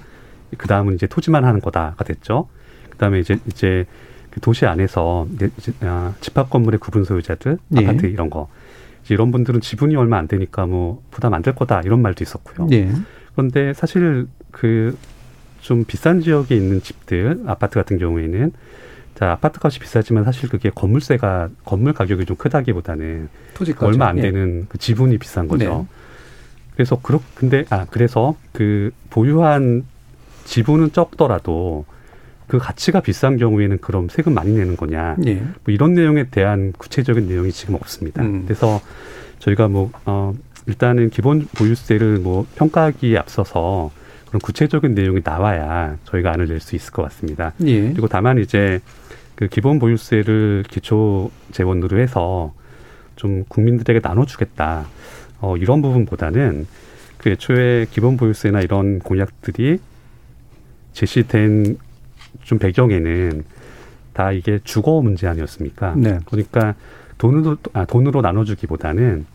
[0.56, 2.48] 그 다음은 이제 토지만 하는 거다가 됐죠.
[2.90, 3.86] 그 다음에 이제 이제
[4.30, 7.86] 그 도시 안에서 이제 아, 집합 건물의 구분 소유자들 예.
[7.86, 8.48] 아파트 이런 거
[9.08, 12.68] 이런 분들은 지분이 얼마 안 되니까 뭐 부담 안 될 거다 이런 말도 있었고요.
[12.72, 12.90] 예.
[13.34, 14.96] 그런데 사실 그
[15.62, 18.52] 좀 비싼 지역에 있는 집들 아파트 같은 경우에는
[19.14, 23.86] 자 아파트 값이 비싸지만 사실 그게 건물세가 건물 가격이 좀 크다기보다는 토지가죠.
[23.86, 24.22] 얼마 안 예.
[24.22, 25.86] 되는 그 지분이 비싼 거죠.
[25.88, 25.96] 네.
[26.74, 29.84] 그래서 그렇 근데 아 그래서 그 보유한
[30.44, 31.85] 지분은 적더라도
[32.48, 35.37] 그 가치가 비싼 경우에는 그럼 세금 많이 내는 거냐 예.
[35.37, 38.22] 뭐 이런 내용에 대한 구체적인 내용이 지금 없습니다.
[38.22, 38.44] 음.
[38.44, 38.81] 그래서
[39.38, 40.35] 저희가 뭐 어,
[40.66, 43.90] 일단은 기본 보유세를 뭐 평가하기에 앞서서
[44.28, 47.52] 그런 구체적인 내용이 나와야 저희가 안을 낼 수 있을 것 같습니다.
[47.64, 47.90] 예.
[47.90, 48.81] 그리고 다만 이제
[49.35, 52.52] 그 기본 보유세를 기초 재원으로 해서
[53.16, 54.87] 좀 국민들에게 나눠주겠다.
[55.40, 56.66] 어, 이런 부분보다는
[57.18, 59.78] 그 애초에 기본 보유세나 이런 공약들이
[60.92, 61.78] 제시된
[62.42, 63.44] 좀 배경에는
[64.12, 65.94] 다 이게 주거 문제 아니었습니까?
[65.96, 66.18] 네.
[66.26, 66.74] 그러니까
[67.18, 69.26] 돈으로 아, 돈으로 나눠주기보다는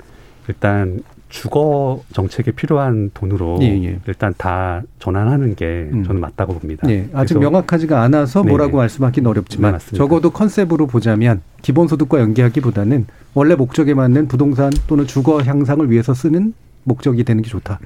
[0.47, 3.99] 일단 주거 정책에 필요한 돈으로 예, 예.
[4.07, 6.03] 일단 다 전환하는 게 음.
[6.05, 6.89] 저는 맞다고 봅니다.
[6.89, 8.77] 예, 아직 명확하지가 않아서 뭐라고 네.
[8.77, 9.97] 말씀하기는 어렵지만 맞습니다.
[9.97, 16.53] 적어도 컨셉으로 보자면 기본소득과 연계하기보다는 원래 목적에 맞는 부동산 또는 주거 향상을 위해서 쓰는
[16.85, 17.79] 목적이 되는 게 좋다.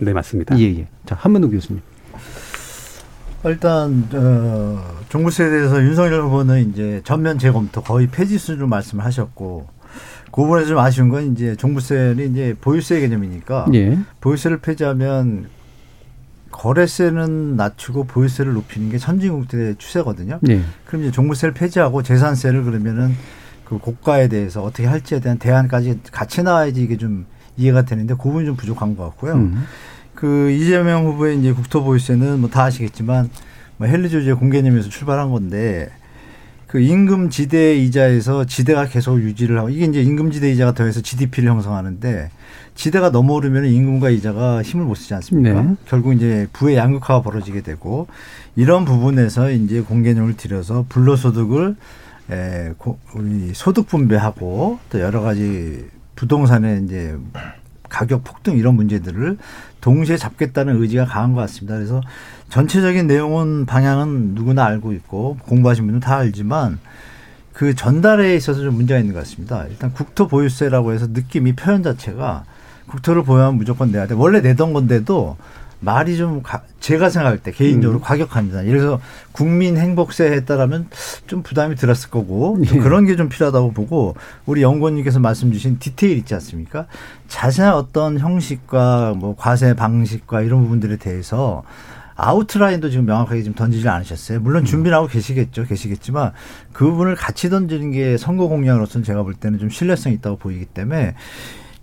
[0.00, 0.58] 네 맞습니다.
[0.58, 0.86] 예, 예.
[1.06, 1.80] 자, 한문우 교수님.
[3.50, 9.66] 일단 어, 종부세에 대해서 윤석열 후보는 이제 전면 재검토 거의 폐지 수준으로 말씀을 하셨고
[10.26, 13.98] 그 부분에서 좀 아쉬운 건 이제 종부세는 이제 보유세 개념이니까 예.
[14.20, 15.48] 보유세를 폐지하면
[16.50, 20.40] 거래세는 낮추고 보유세를 높이는 게 선진국들의 추세거든요.
[20.48, 20.62] 예.
[20.84, 23.14] 그럼 이제 종부세를 폐지하고 재산세를 그러면은
[23.64, 28.46] 그 고가에 대해서 어떻게 할지에 대한 대안까지 같이 나와야지 이게 좀 이해가 되는데 그 부분이
[28.46, 29.34] 좀 부족한 것 같고요.
[29.34, 29.64] 음.
[30.16, 33.30] 그 이재명 후보의 이제 국토보유세는 뭐 다 아시겠지만
[33.76, 35.90] 뭐 헬리조지의 공개념에서 출발한 건데
[36.66, 41.48] 그 임금 지대 이자에서 지대가 계속 유지를 하고 이게 이제 임금 지대 이자가 더해서 GDP를
[41.50, 42.30] 형성하는데
[42.74, 45.62] 지대가 넘어오르면 임금과 이자가 힘을 못 쓰지 않습니까?
[45.62, 45.74] 네.
[45.86, 48.08] 결국 이제 부의 양극화가 벌어지게 되고
[48.56, 51.76] 이런 부분에서 이제 공개념을 들여서 불로소득을
[52.32, 57.16] 에, 고, 우리 소득 분배하고 또 여러 가지 부동산의 이제
[57.88, 59.38] 가격 폭등 이런 문제들을
[59.80, 61.76] 동시에 잡겠다는 의지가 강한 것 같습니다.
[61.76, 62.00] 그래서
[62.48, 66.78] 전체적인 내용은 방향은 누구나 알고 있고 공부하신 분은 다 알지만
[67.52, 69.64] 그 전달에 있어서 좀 문제가 있는 것 같습니다.
[69.68, 72.44] 일단 국토 보유세라고 해서 느낌이 표현 자체가
[72.86, 74.14] 국토를 보유하면 무조건 내야 돼.
[74.14, 75.36] 원래 내던 건데도
[75.80, 78.02] 말이 좀 가- 제가 생각할 때 개인적으로 음.
[78.02, 78.66] 과격합니다.
[78.66, 79.00] 예를 들어서
[79.32, 80.88] 국민 행복세 했다라면
[81.26, 82.80] 좀 부담이 들었을 거고 좀 예.
[82.82, 84.14] 그런 게 좀 필요하다고 보고
[84.46, 86.86] 우리 연구원님께서 말씀 주신 디테일 있지 않습니까?
[87.28, 91.62] 자세한 어떤 형식과 뭐 과세 방식과 이런 부분들에 대해서
[92.18, 94.40] 아웃라인도 지금 명확하게 지금 던지지 않으셨어요.
[94.40, 95.64] 물론 준비를 하고 계시겠죠.
[95.64, 96.32] 계시겠지만
[96.72, 101.14] 그 부분을 같이 던지는 게 선거 공약으로서는 제가 볼 때는 좀 신뢰성이 있다고 보이기 때문에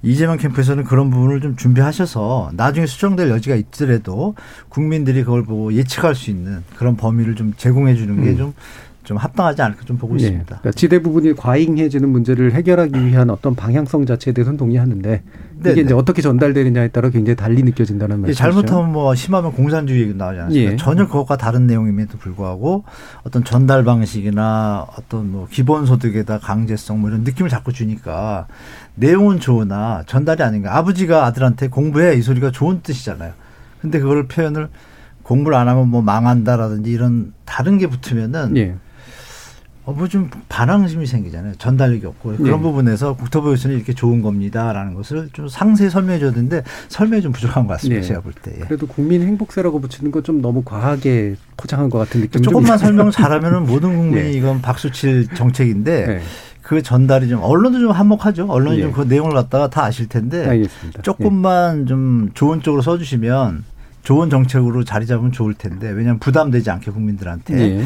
[0.04, 4.36] 이재명 캠프에서는 그런 부분을 좀 준비하셔서 나중에 수정될 여지가 있더라도
[4.68, 8.54] 국민들이 그걸 보고 예측할 수 있는 그런 범위를 좀 제공해 주는 게 음.
[9.02, 10.18] 좀좀 합당하지 않을까 좀 보고 예.
[10.18, 10.46] 있습니다.
[10.46, 15.24] 그러니까 지대 부분이 과잉해지는 문제를 해결하기 위한 어떤 방향성 자체에 대해서는 동의하는데
[15.72, 15.82] 이게.
[15.82, 18.38] 이제 어떻게 전달되느냐에 따라 굉장히 달리 느껴진다는 이게 말씀이죠.
[18.38, 20.72] 잘못하면 뭐 심하면 공산주의 얘기 나오지 않습니까?
[20.74, 20.76] 예.
[20.78, 22.84] 전혀 그것과 다른 내용임에도 불구하고
[23.24, 28.48] 어떤 전달 방식이나 어떤 뭐 기본소득에다 강제성 뭐 이런 느낌을 자꾸 주니까
[28.96, 30.78] 내용은 좋으나 전달이 아닌가.
[30.78, 33.34] 아버지가 아들한테 공부해 이 소리가 좋은 뜻이잖아요.
[33.82, 34.70] 근데 그걸 표현을
[35.24, 38.76] 공부를 안 하면 뭐 망한다라든지 이런 다른 게 붙으면은 예.
[39.86, 41.56] 어, 뭐좀 반항심이 생기잖아요.
[41.58, 42.38] 전달력이 없고.
[42.38, 42.62] 그런 예.
[42.62, 47.74] 부분에서 국토부에서는 이렇게 좋은 겁니다라는 것을 좀 상세히 설명해 줘야 되는데 설명이 좀 부족한 것
[47.74, 48.02] 같습니다.
[48.02, 48.08] 네.
[48.08, 48.54] 제가 볼 때.
[48.56, 48.60] 예.
[48.62, 52.78] 그래도 국민 행복세라고 붙이는 건 좀 너무 과하게 포장한 것 같은 느낌이 좀 조금만.
[52.78, 54.32] 설명 잘하면은 모든 국민이 예.
[54.40, 56.22] 이건 박수 칠 정책인데 네.
[56.62, 58.46] 그 전달이 좀 언론도 좀 한몫하죠.
[58.50, 58.82] 언론이 예.
[58.84, 61.02] 좀그 내용을 갖다가 다 아실 텐데 알겠습니다.
[61.02, 63.66] 조금만 좀 좋은 쪽으로 써주시면
[64.04, 67.84] 좋은 정책으로 자리 잡으면 좋을 텐데 왜냐하면 부담되지 않게 국민들한테 예.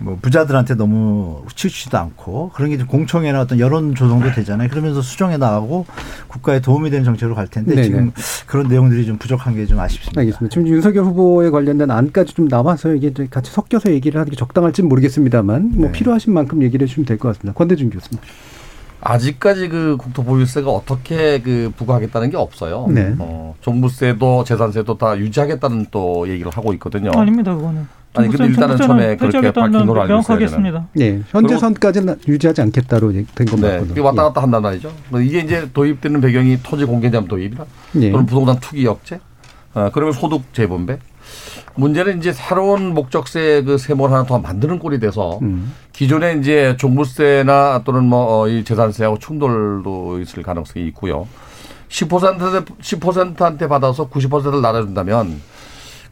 [0.00, 4.68] 뭐 부자들한테 너무 치우치지도 않고 그런 게좀 공청회나 어떤 여론 조성도 되잖아요.
[4.68, 5.86] 그러면서 수정해 나가고
[6.28, 7.82] 국가에 도움이 되는 정책으로 갈 텐데 네네.
[7.82, 8.12] 지금
[8.46, 10.20] 그런 내용들이 좀 부족한 게 좀 아쉽습니다.
[10.20, 10.52] 알겠습니다.
[10.54, 14.88] 지금 윤석열 후보에 관련된 안까지 좀 나와서 이게 이제 같이 섞여서 얘기를 하는 게 적당할지는
[14.88, 15.92] 모르겠습니다만 뭐 네.
[15.92, 17.56] 필요하신 만큼 얘기를 해주시면 될 것 같습니다.
[17.58, 18.20] 권대중 교수님.
[19.00, 22.86] 아직까지 그 국토 보유세가 어떻게 그 부과하겠다는 게 없어요.
[22.88, 23.14] 네.
[23.18, 27.10] 어, 종부세도 재산세도 다 유지하겠다는 또 얘기를 하고 있거든요.
[27.14, 27.86] 아닙니다, 그거는.
[28.18, 30.14] 아니, 근데 일단은 처음에 그렇게 밝힌 걸로 알고.
[30.44, 30.86] 했습니다.
[30.94, 34.04] 네, 현재 선까지는 유지하지 않겠다로 된건 네, 맞거든요.
[34.04, 34.92] 왔다 갔다 한다는 말이죠.
[35.22, 37.64] 이게 이제 도입되는 배경이 토지 공개점 도입이나
[38.00, 38.10] 예.
[38.10, 39.20] 또는 부동산 투기 억제,
[39.74, 40.98] 어, 그러면 소득 재분배.
[41.74, 45.72] 문제는 이제 새로운 목적세 그 세모를 하나 더 만드는 꼴이 돼서 음.
[45.92, 51.28] 기존에 이제 종부세나 또는 뭐 이 재산세하고 충돌도 있을 가능성이 있고요.
[51.88, 52.44] 10%한테
[52.82, 55.40] 10%한테 받아서 90%를 나눠준다면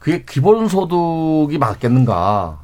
[0.07, 2.61] 그게 기본소득이 맞겠는가?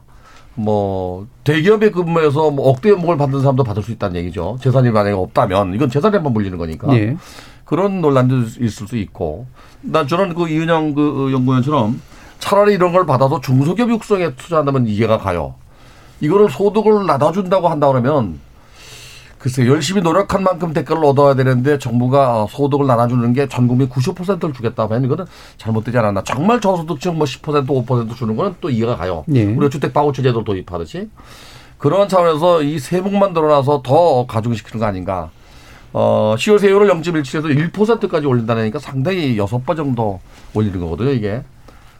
[0.54, 4.58] 뭐 대기업에 근무해서 뭐 억대 연봉을 받는 사람도 받을 수 있다는 얘기죠.
[4.60, 6.94] 재산이 만약에 없다면 이건 재산에만 물리는 거니까.
[6.94, 7.16] 예.
[7.64, 9.48] 그런 논란도 있을 수 있고.
[9.80, 12.00] 난 저는 그 이은영 그 연구원처럼
[12.38, 15.56] 차라리 이런 걸 받아서 중소기업 육성에 투자한다면 이해가 가요.
[16.20, 18.38] 이거를 소득을 나눠준다고 한다 그러면
[19.42, 24.84] 글쎄 열심히 노력한 만큼 대가를 얻어야 되는데 정부가 소득을 나눠주는 게 전 국민 90%를 주겠다
[24.84, 25.24] 하면 이거는
[25.58, 26.22] 잘못되지 않았나.
[26.22, 29.24] 정말 저소득층 뭐 10% 5% 주는 거는 또 이해가 가요.
[29.34, 29.42] 예.
[29.42, 31.08] 우리가 주택 바우처 제도 도입하듯이
[31.76, 35.30] 그런 차원에서 이 세목만 늘어나서 더 가중시키는 거 아닌가.
[35.92, 40.20] 어, 시효세율을 0.17에서 1%까지 올린다니까 상당히 여섯 번 정도
[40.54, 41.42] 올리는 거거든요, 이게.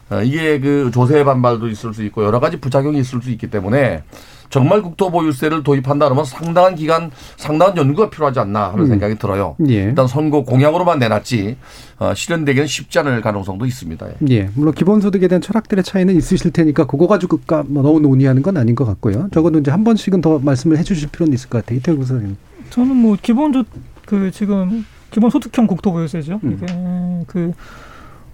[0.09, 4.03] 어, 이게 그 조세 반발도 있을 수 있고 여러 가지 부작용이 있을 수 있기 때문에
[4.49, 8.87] 정말 국토보유세를 도입한다 그러면 상당한 기간, 상당한 연구가 필요하지 않나 하는 음.
[8.89, 9.55] 생각이 들어요.
[9.67, 9.73] 예.
[9.83, 11.57] 일단 선거 공약으로만 내놨지
[11.99, 14.07] 어, 실현되기는 쉽지 않을 가능성도 있습니다.
[14.07, 14.13] 예.
[14.29, 18.57] 예, 물론 기본소득에 대한 철학들의 차이는 있으실 테니까 그거 가지고 까- 뭐 너무 논의하는 건
[18.57, 19.27] 아닌 것 같고요.
[19.33, 21.77] 적어도 이제 한 번씩은 더 말씀을 해주실 필요는 있을 것 같아요.
[21.79, 22.37] 이태영 교수님.
[22.69, 23.65] 저는 뭐 기본적
[24.05, 26.39] 그 지금 기본 소득형 국토보유세죠.
[26.43, 26.57] 음.
[26.57, 27.51] 이게 그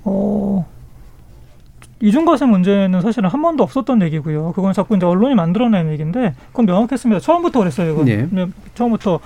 [0.06, 0.65] 어
[2.02, 4.54] 이중과세 문제는 사실은 한 번도 없었던 얘기고요.
[4.54, 7.20] 그건 자꾸 이제 언론이 만들어낸 얘기인데 그건 명확했습니다.
[7.20, 7.92] 처음부터 그랬어요.
[7.94, 8.26] 이건 예.
[8.26, 9.20] 그냥 처음부터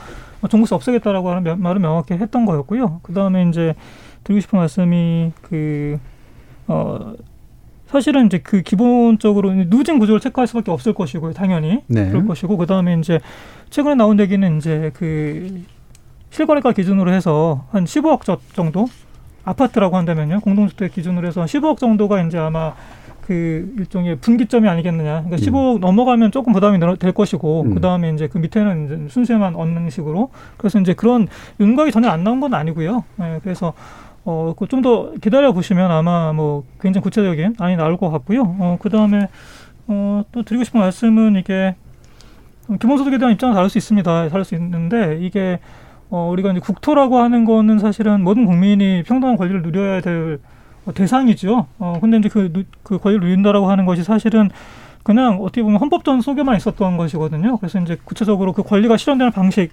[0.49, 2.99] 종부세 없애겠다라고 하는 명- 말은 명확히 했던 거였고요.
[3.03, 3.75] 그 다음에 이제
[4.23, 5.99] 드리고 싶은 말씀이 그
[6.67, 7.13] 어.
[7.87, 12.07] 사실은 이제 그 기본적으로 누진 구조를 체크할 수밖에 없을 것이고요, 당연히 네.
[12.09, 13.19] 그럴 것이고 그 다음에 이제
[13.69, 15.61] 최근에 나온 얘기는 이제 그
[16.31, 18.87] 실거래가 기준으로 해서 한 15억 저- 정도
[19.45, 22.73] 아파트라고 한다면요 공동주택 기준으로 해서 15억 정도가 이제 아마
[23.25, 25.23] 그 일종의 분기점이 아니겠느냐.
[25.23, 27.73] 그러니까 15억 넘어가면 조금 부담이 될 것이고 음.
[27.73, 31.27] 그 다음에 이제 그 밑에는 이제 순수에만 얻는 식으로 그래서 이제 그런
[31.59, 33.03] 윤곽이 전혀 안 나온 건 아니고요.
[33.21, 33.73] 예, 그래서
[34.25, 38.41] 어, 좀더 기다려 보시면 아마 뭐 굉장히 구체적인 안이 나올 것 같고요.
[38.59, 39.29] 어, 그 다음에
[39.87, 41.75] 어, 또 드리고 싶은 말씀은 이게
[42.67, 44.29] 어, 기본소득에 대한 입장은 다를 수 있습니다.
[44.29, 45.59] 다를 수 있는데 이게
[46.09, 50.39] 어, 우리가 이제 국토라고 하는 거는 사실은 모든 국민이 평등한 권리를 누려야 될
[50.85, 51.67] 어, 대상이죠.
[51.79, 54.49] 어, 근데 이제 그, 누- 그 권리를 누린다라고 하는 것이 사실은
[55.03, 57.57] 그냥 어떻게 보면 헌법전 속에만 있었던 것이거든요.
[57.57, 59.71] 그래서 이제 구체적으로 그 권리가 실현되는 방식이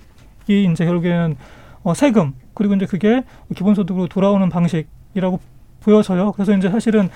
[0.49, 1.37] 이제 결국에는
[1.83, 3.23] 어, 세금 그리고 이제 그게
[3.55, 5.41] 기본소득으로 돌아오는 방식이라고
[5.81, 6.33] 보여져요.
[6.33, 7.09] 그래서 이제 사실은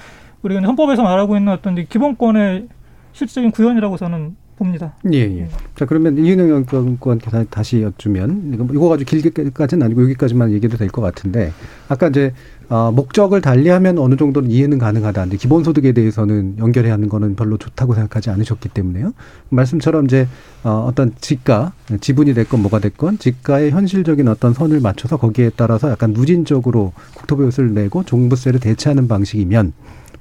[0.43, 2.69] 우리가 헌법에서 말하고 있는 어떤 기본권의
[3.13, 4.95] 실질적인 구현이라고 저는 봅니다.
[5.13, 5.49] 예, 예.
[5.75, 11.03] 자, 그러면 이은영 연구원께서 다시 여쭈면, 이거, 이거 가지고 길게까지는 아니고 여기까지만 얘기해도 될 것
[11.03, 11.53] 같은데,
[11.89, 12.33] 아까 이제,
[12.69, 15.25] 어, 목적을 달리하면 어느 정도는 이해는 가능하다.
[15.27, 19.13] 이제 기본소득에 대해서는 연결해야 하는 거는 별로 좋다고 생각하지 않으셨기 때문에요.
[19.51, 20.29] 말씀처럼 이제,
[20.63, 26.13] 어, 어떤 지가, 지분이 됐건 뭐가 됐건, 지가의 현실적인 어떤 선을 맞춰서 거기에 따라서 약간
[26.13, 29.73] 누진적으로 국토보유세를 내고 종부세를 대체하는 방식이면,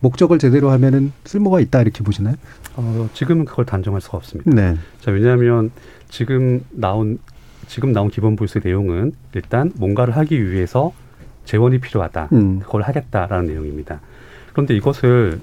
[0.03, 2.35] 목적을 제대로 하면은 쓸모가 있다 이렇게 보시나요?
[2.75, 4.51] 어, 지금은 그걸 단정할 수가 없습니다.
[4.51, 4.75] 네.
[4.99, 5.71] 자, 왜냐하면
[6.09, 7.19] 지금 나온
[7.67, 10.93] 지금 나온 기본 보유세 내용은 일단 뭔가를 하기 위해서
[11.45, 12.29] 재원이 필요하다.
[12.33, 12.59] 음.
[12.59, 14.01] 그걸 하겠다라는 내용입니다.
[14.51, 15.39] 그런데 이것을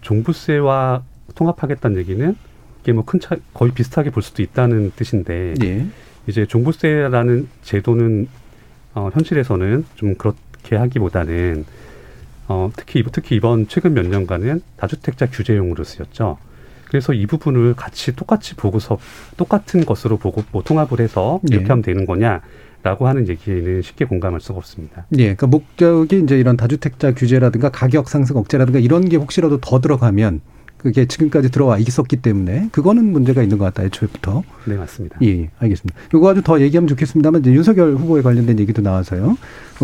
[0.00, 1.02] 종부세와
[1.34, 2.36] 통합하겠다는 얘기는
[2.82, 5.86] 이게 뭐 큰 차, 거의 비슷하게 볼 수도 있다는 뜻인데 예.
[6.28, 8.28] 이제 종부세라는 제도는
[8.94, 11.64] 어, 현실에서는 좀 그렇게 하기보다는
[12.48, 16.38] 어, 특히 특히 이번 최근 몇 년간은 다주택자 규제용으로 쓰였죠.
[16.88, 18.98] 그래서 이 부분을 같이 똑같이 보고서
[19.36, 21.68] 똑같은 것으로 보고 뭐 통합을 해서 이렇게 예.
[21.68, 22.42] 하면 되는 거냐
[22.82, 25.06] 라고 하는 얘기는 쉽게 공감할 수가 없습니다.
[25.14, 30.40] 예, 그러니까 목적이 이제 이런 다주택자 규제라든가 가격 상승 억제라든가 이런 게 혹시라도 더 들어가면
[30.78, 34.42] 그게 지금까지 들어와 있었기 때문에 그거는 문제가 있는 것 같다 애초부터.
[34.66, 35.18] 네 맞습니다.
[35.22, 35.98] 예, 알겠습니다.
[36.14, 39.36] 이거 아주 더 얘기하면 좋겠습니다만 이제 윤석열 후보에 관련된 얘기도 나와서요.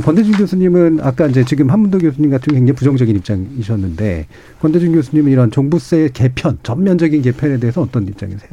[0.04, 4.26] 권대중 교수님은 아까 이제 지금 한문도 교수님 같은 경우 굉장히 부정적인 입장이셨는데
[4.60, 8.50] 권대중 교수님은 이런 종부세 개편 전면적인 개편에 대해서 어떤 입장이세요?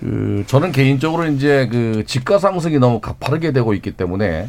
[0.00, 4.48] 그 저는 개인적으로 이제 그 집가 상승이 너무 가파르게 되고 있기 때문에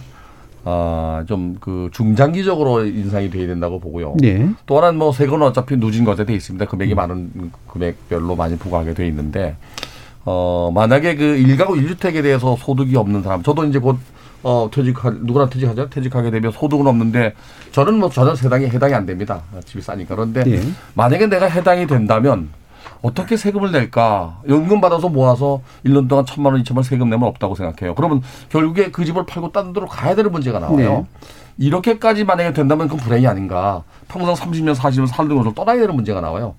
[0.69, 4.15] 아 좀 그 중장기적으로 인상이 돼야 된다고 보고요.
[4.19, 4.49] 네.
[4.65, 6.65] 또 하나는 뭐 세금은 어차피 누진 것에 돼 있습니다.
[6.65, 9.55] 금액이 많은 금액별로 많이 부과하게 돼 있는데
[10.25, 13.97] 어 만약에 그 일가구 일주택에 대해서 소득이 없는 사람, 저도 이제 곧
[14.41, 15.89] 어, 퇴직할, 누구나 퇴직하죠.
[15.89, 17.33] 퇴직하게 되면 소득은 없는데
[17.71, 19.41] 저는 뭐 전혀 세당에 해당이 안 됩니다.
[19.65, 20.15] 집이 싸니까.
[20.15, 20.61] 그런데 예.
[20.93, 22.49] 만약에 내가 해당이 된다면
[23.01, 24.41] 어떻게 세금을 낼까?
[24.49, 27.95] 연금 받아서 모아서 1년 동안 천만 원, 이천만 원 세금 내면 없다고 생각해요.
[27.95, 30.77] 그러면 결국에 그 집을 팔고 딴 데로 가야 되는 문제가 나와요.
[30.77, 31.05] 네.
[31.57, 33.83] 이렇게까지 만약에 된다면 그건 불행이 아닌가.
[34.07, 36.55] 평생 30년, 40년 살던 곳을 떠나야 되는 문제가 나와요.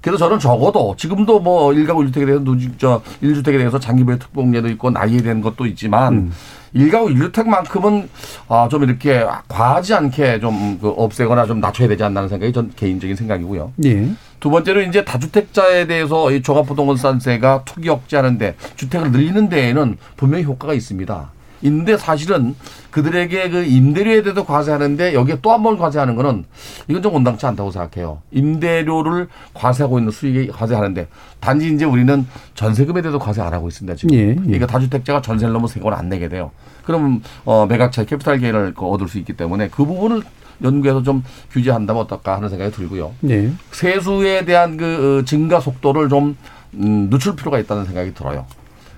[0.00, 4.90] 그래서 저는 적어도 지금도 뭐 일가구 일주택에 대해서 누, 저, 일주택에 대해서 장기부의 특공제도 있고
[4.90, 6.32] 나이에 대한 것도 있지만 음.
[6.74, 8.08] 일가구 일주택만큼은
[8.48, 13.14] 아, 좀 이렇게 과하지 않게 좀 그 없애거나 좀 낮춰야 되지 않나는 생각이 전 개인적인
[13.16, 13.72] 생각이고요.
[13.84, 14.08] 예.
[14.40, 21.30] 두 번째로 이제 다주택자에 대해서 이 종합부동산세가 투기 억제하는데 주택을 늘리는 데에는 분명히 효과가 있습니다.
[21.62, 22.54] 있는데 사실은
[22.92, 26.44] 그들에게 그 임대료에 대해서 과세하는데 여기에 또 한 번 과세하는 거는
[26.88, 28.20] 이건 좀 온당치 않다고 생각해요.
[28.30, 31.08] 임대료를 과세하고 있는 수익에 과세하는데
[31.40, 34.14] 단지 이제 우리는 전세금에 대해서 과세 안 하고 있습니다 지금.
[34.14, 34.34] 예, 예.
[34.34, 36.50] 그러니까 다주택자가 전세를 넘어 세금을 안 내게 돼요.
[36.84, 40.22] 그럼 어 매각차의 캐피탈 게인을 그 얻을 수 있기 때문에 그 부분을
[40.62, 43.12] 연구해서 좀 규제한다면 어떨까 하는 생각이 들고요.
[43.20, 43.50] 네.
[43.72, 46.36] 세수에 대한 그 어, 증가 속도를 좀
[46.74, 48.46] 음, 늦출 필요가 있다는 생각이 들어요.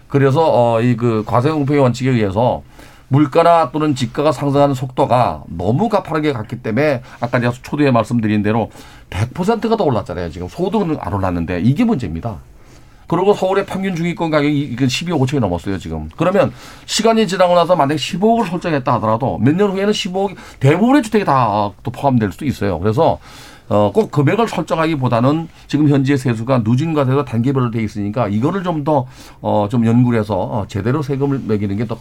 [0.09, 0.43] 그래서
[0.75, 2.63] 어, 이 그 과세 공平원칙에 의해서
[3.09, 8.71] 물가나 또는 집가가 상승하는 속도가 너무 가파르게 갔기 때문에 아까 제가 초두에 말씀드린 대로
[9.11, 10.31] 100%가 더 올랐잖아요.
[10.31, 12.37] 지금 소득은 안 올랐는데 이게 문제입니다.
[13.07, 16.09] 그리고 서울의 평균 중위권 가격이 이건 12억 5천이 넘었어요, 지금.
[16.17, 16.53] 그러면
[16.87, 21.90] 시간이 지나고 나서 만약에 15억을 설정했다 하더라도 몇 년 후에는 15억, 대부분의 주택이 다 또
[21.90, 22.79] 포함될 수도 있어요.
[22.79, 23.19] 그래서
[23.68, 29.07] 어, 꼭 금액을 설정하기보다는 지금 현재 세수가 누진 과세가 단계별로 돼 있으니까 이거를 좀 더,
[29.40, 31.98] 어, 좀 연구를 해서 어, 제대로 세금을 매기는 게 더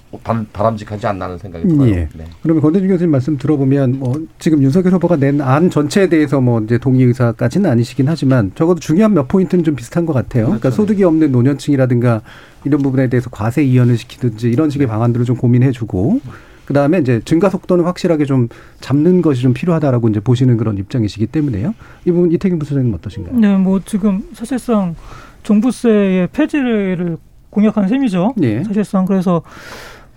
[0.54, 1.89] 바람직하지 않나는 생각이 들어요.
[1.89, 2.08] 예.
[2.15, 2.26] 네.
[2.41, 6.78] 그러면 권대중 교수님 말씀 들어보면 뭐 지금 윤석열 후보가 낸 안 전체에 대해서 뭐 이제
[6.78, 10.45] 동의 의사까지는 아니시긴 하지만 적어도 중요한 몇 포인트는 좀 비슷한 것 같아요.
[10.45, 10.76] 그러니까 그렇죠.
[10.78, 12.21] 소득이 없는 노년층이라든가
[12.65, 16.21] 이런 부분에 대해서 과세 이연을 시키든지 이런 식의 방안들을 좀 고민해주고
[16.65, 18.47] 그 다음에 이제 증가 속도는 확실하게 좀
[18.80, 21.73] 잡는 것이 좀 필요하다라고 이제 보시는 그런 입장이시기 때문에요.
[22.06, 23.39] 이 부분 이태균 부소장님 어떠신가요?
[23.39, 24.95] 네, 뭐 지금 사실상
[25.43, 27.17] 종부세의 폐지를
[27.49, 28.34] 공약한 셈이죠.
[28.41, 28.63] 예.
[28.63, 29.41] 사실상 그래서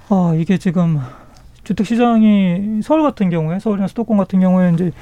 [0.09, 0.99] 아 이게 지금
[1.65, 4.93] 주택 시장이 서울 같은 경우에 서울이나 수도권 같은 경우에 이제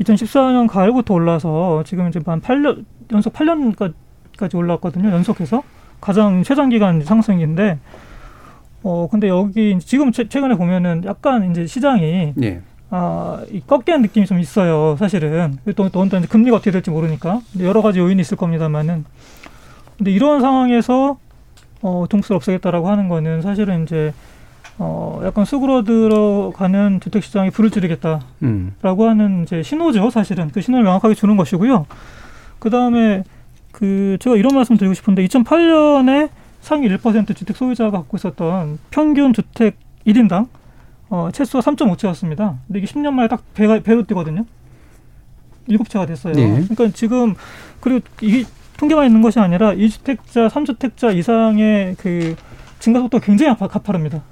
[0.00, 5.10] 2014년 가을부터 올라서 지금 이제 한 8년 연속 8년까지 올랐거든요.
[5.10, 5.62] 연속해서
[6.00, 7.78] 가장 최장 기간 상승인데
[8.82, 12.62] 어 근데 여기 지금 최, 최근에 보면은 약간 이제 시장이 예.
[12.90, 15.58] 아, 이 꺾이는 느낌이 좀 있어요, 사실은.
[15.76, 17.40] 또, 또, 또 이제 금리가 어떻게 될지 모르니까.
[17.60, 19.04] 여러 가지 요인이 있을 겁니다만은.
[19.98, 21.18] 근데 이런 상황에서,
[21.82, 24.14] 어, 종수를 없애겠다라고 하는 거는 사실은 이제,
[24.78, 28.72] 어, 약간 쑥으로 들어가는 주택시장에 불을 지르겠다라고 음.
[28.82, 30.50] 하는 이제 신호죠, 사실은.
[30.50, 31.84] 그 신호를 명확하게 주는 것이고요.
[32.58, 33.22] 그 다음에,
[33.70, 39.76] 그, 제가 이런 말씀 드리고 싶은데, 2008년에 상위 1% 주택 소유자가 갖고 있었던 평균 주택
[40.06, 40.48] 1인당
[41.10, 42.56] 어, 채수가 3.5채였습니다.
[42.66, 44.44] 근데 이게 10년 만에 딱 배가, 배로 뛰거든요.
[45.68, 46.34] 7채가 됐어요.
[46.36, 46.46] 예.
[46.68, 47.34] 그러니까 지금,
[47.80, 48.44] 그리고 이게
[48.78, 52.36] 통계만 있는 것이 아니라 2주택자, 3주택자 이상의 그
[52.78, 54.22] 증가 속도가 굉장히 가- 가파릅니다.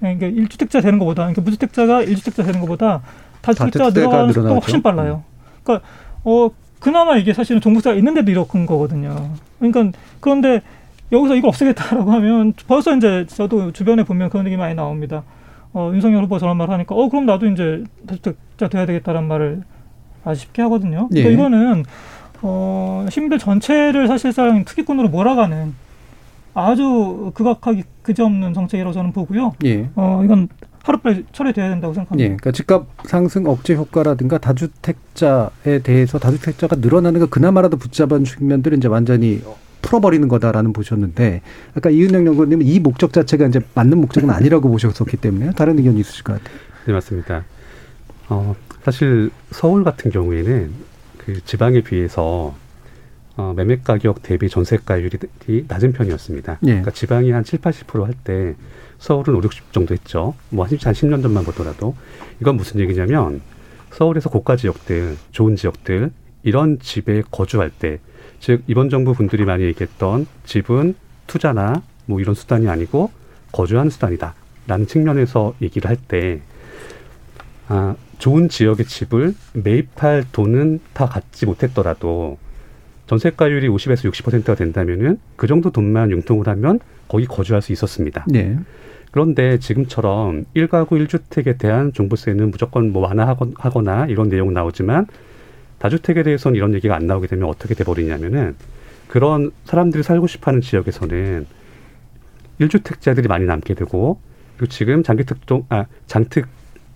[0.00, 3.02] 그러니까 1주택자 되는 것보다, 그러니까 무주택자가 1주택자 되는 것보다
[3.40, 4.54] 다주택자가 늘어가는 속도가.
[4.60, 5.22] 훨씬 빨라요.
[5.62, 5.86] 그러니까,
[6.24, 9.30] 어, 그나마 이게 사실은 종부세가 있는데도 이렇은 거거든요.
[9.58, 10.62] 그러니까, 그런데
[11.14, 15.22] 여기서 이거 없애겠다라고 하면 벌써 이제 저도 주변에 보면 그런 얘기 많이 나옵니다.
[15.72, 19.62] 어, 윤석열 후보 저런 말 하니까, 어, 그럼 나도 이제 다주택자 돼야 되겠다는 말을
[20.24, 21.08] 아주 쉽게 하거든요.
[21.08, 21.34] 그러니까 예.
[21.34, 21.84] 이거는,
[22.42, 25.74] 어, 시민들 전체를 사실상 투기꾼으로 몰아가는
[26.54, 29.54] 아주 극악하기 그지없는 정책이라고 저는 보고요.
[29.64, 29.88] 예.
[29.96, 30.48] 어, 이건
[30.84, 32.24] 하루빨리 처리돼야 된다고 예, 생각합니다.
[32.24, 39.42] 그러니까 집값 상승 억제 효과라든가 다주택자에 대해서 다주택자가 늘어나는 거 그나마라도 붙잡은 측면들은 이제 완전히
[39.84, 41.42] 풀어버리는 거다라는 보셨는데
[41.74, 46.24] 아까 이은영 연구원님은 이 목적 자체가 이제 맞는 목적은 아니라고 보셨었기 때문에 다른 의견이 있으실
[46.24, 46.58] 것 같아요.
[46.86, 47.44] 네, 맞습니다.
[48.28, 50.70] 어, 사실 서울 같은 경우에는
[51.18, 52.54] 그 지방에 비해서
[53.36, 55.18] 어, 매매 가격 대비 전세 가율이
[55.68, 56.58] 낮은 편이었습니다.
[56.62, 56.66] 예.
[56.66, 58.54] 그러니까 지방이 한 7, 80%할 때
[58.98, 60.34] 서울은 5, 60 정도 했죠.
[60.50, 61.96] 뭐, 한 10년 전만 보더라도.
[62.40, 63.42] 이건 무슨 얘기냐면
[63.90, 66.12] 서울에서 고가 지역들, 좋은 지역들,
[66.44, 67.98] 이런 집에 거주할 때
[68.40, 70.94] 즉 이번 정부 분들이 많이 얘기했던 집은
[71.26, 73.10] 투자나 뭐 이런 수단이 아니고
[73.52, 76.40] 거주하는 수단이다라는 측면에서 얘기를 할 때
[77.68, 82.38] 아, 좋은 지역의 집을 매입할 돈은 다 갖지 못했더라도
[83.06, 86.78] 전세가율이 50에서 60%가 된다면은 그 정도 돈만 융통을 하면
[87.08, 88.24] 거기 거주할 수 있었습니다.
[88.28, 88.58] 네.
[89.10, 95.06] 그런데 지금처럼 1가구 1주택에 대한 종부세는 무조건 뭐 완화하거나 이런 내용 나오지만
[95.84, 98.56] 다주택에 대해서는 이런 얘기가 안 나오게 되면 어떻게 돼버리냐면은
[99.06, 101.46] 그런 사람들이 살고 싶어하는 지역에서는
[102.58, 104.18] 1주택자들이 많이 남게 되고
[104.56, 106.46] 그리고 지금 장기특종 아 장특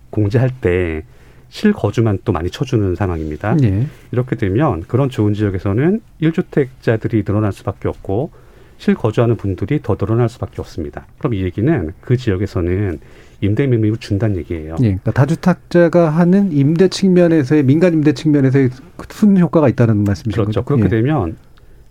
[0.09, 1.03] 공제할 때
[1.49, 3.57] 실거주만 또 많이 쳐주는 상황입니다.
[3.57, 3.85] 네.
[4.11, 8.31] 이렇게 되면 그런 좋은 지역에서는 1주택자들이 늘어날 수밖에 없고
[8.79, 11.05] 실거주하는 분들이 더 늘어날 수밖에 없습니다.
[11.19, 12.99] 그럼 이 얘기는 그 지역에서는
[13.41, 14.75] 임대 매입을 준다는 얘기예요.
[14.79, 18.69] 예, 그러니까 다주택자가 하는 임대 측면에서의 민간 임대 측면에서의
[19.09, 20.41] 순 효과가 있다는 말씀이죠.
[20.41, 20.63] 그렇죠.
[20.65, 20.87] 그렇게 예.
[20.89, 21.37] 되면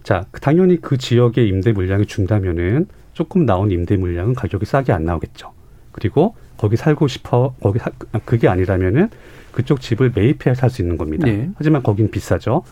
[0.02, 5.52] 자 당연히 그 지역의 임대 물량이 준다면은 조금 나온 임대 물량은 가격이 싸게 안 나오겠죠.
[5.92, 7.90] 그리고 거기 살고 싶어 거기 사,
[8.24, 9.08] 그게 아니라면은
[9.52, 11.26] 그쪽 집을 매입해야 살 수 있는 겁니다.
[11.28, 11.48] 예.
[11.56, 12.62] 하지만 거긴 비싸죠.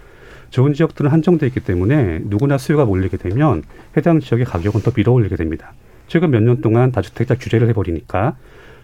[0.51, 3.62] 좋은 지역들은 한정돼 있기 때문에 누구나 수요가 몰리게 되면
[3.97, 5.72] 해당 지역의 가격은 더 밀어올리게 됩니다.
[6.07, 8.37] 최근 몇 년 동안 다주택자 규제를 해버리니까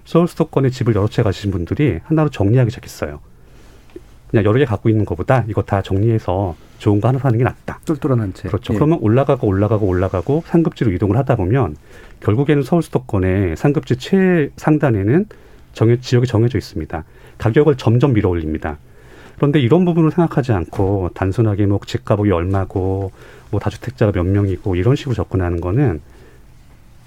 [0.05, 3.21] 서울 수도권에 집을 여러 채 가신 분들이 하나로 정리하기 시작했어요.
[4.31, 7.81] 그냥 여러 개 갖고 있는 것보다 이거 다 정리해서 좋은 거 하나 사는 게 낫다.
[7.85, 8.49] 똘똘한 한 채.
[8.49, 8.73] 그렇죠.
[8.73, 8.79] 예.
[8.79, 11.77] 그러면 올라가고 올라가고 올라가고 상급지로 이동을 하다 보면
[12.21, 15.27] 결국에는 서울 수도권의 상급지 최상단에는
[15.75, 17.05] 정해, 지역이 정해져 있습니다.
[17.39, 18.79] 가격을 점점 밀어 올립니다.
[19.37, 23.13] 그런데 이런 부분을 생각하지 않고 단순하게 뭐 집값이 얼마고
[23.51, 26.01] 뭐 다주택자가 몇 명이고 이런 식으로 접근하는 거는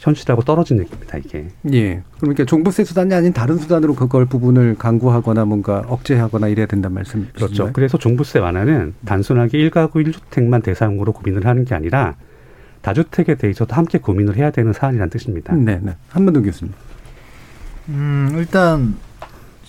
[0.05, 1.47] 현실하고 떨어진 얘기입니다, 이게.
[1.73, 2.03] 예.
[2.19, 7.33] 그러니까 종부세 수단이 아닌 다른 수단으로 그걸 부분을 강구하거나 뭔가 억제하거나 이래야 된다는 말씀이시죠.
[7.33, 7.69] 그렇죠.
[7.73, 12.15] 그래서 종부세 완화는 단순하게 일가구 일주택만 대상으로 고민을 하는 게 아니라
[12.83, 15.55] 다주택에 대해서도 함께 고민을 해야 되는 사안이라는 뜻입니다.
[15.55, 15.95] 네, 네.
[16.09, 16.71] 한문동 교수님.
[17.89, 18.95] 음, 일단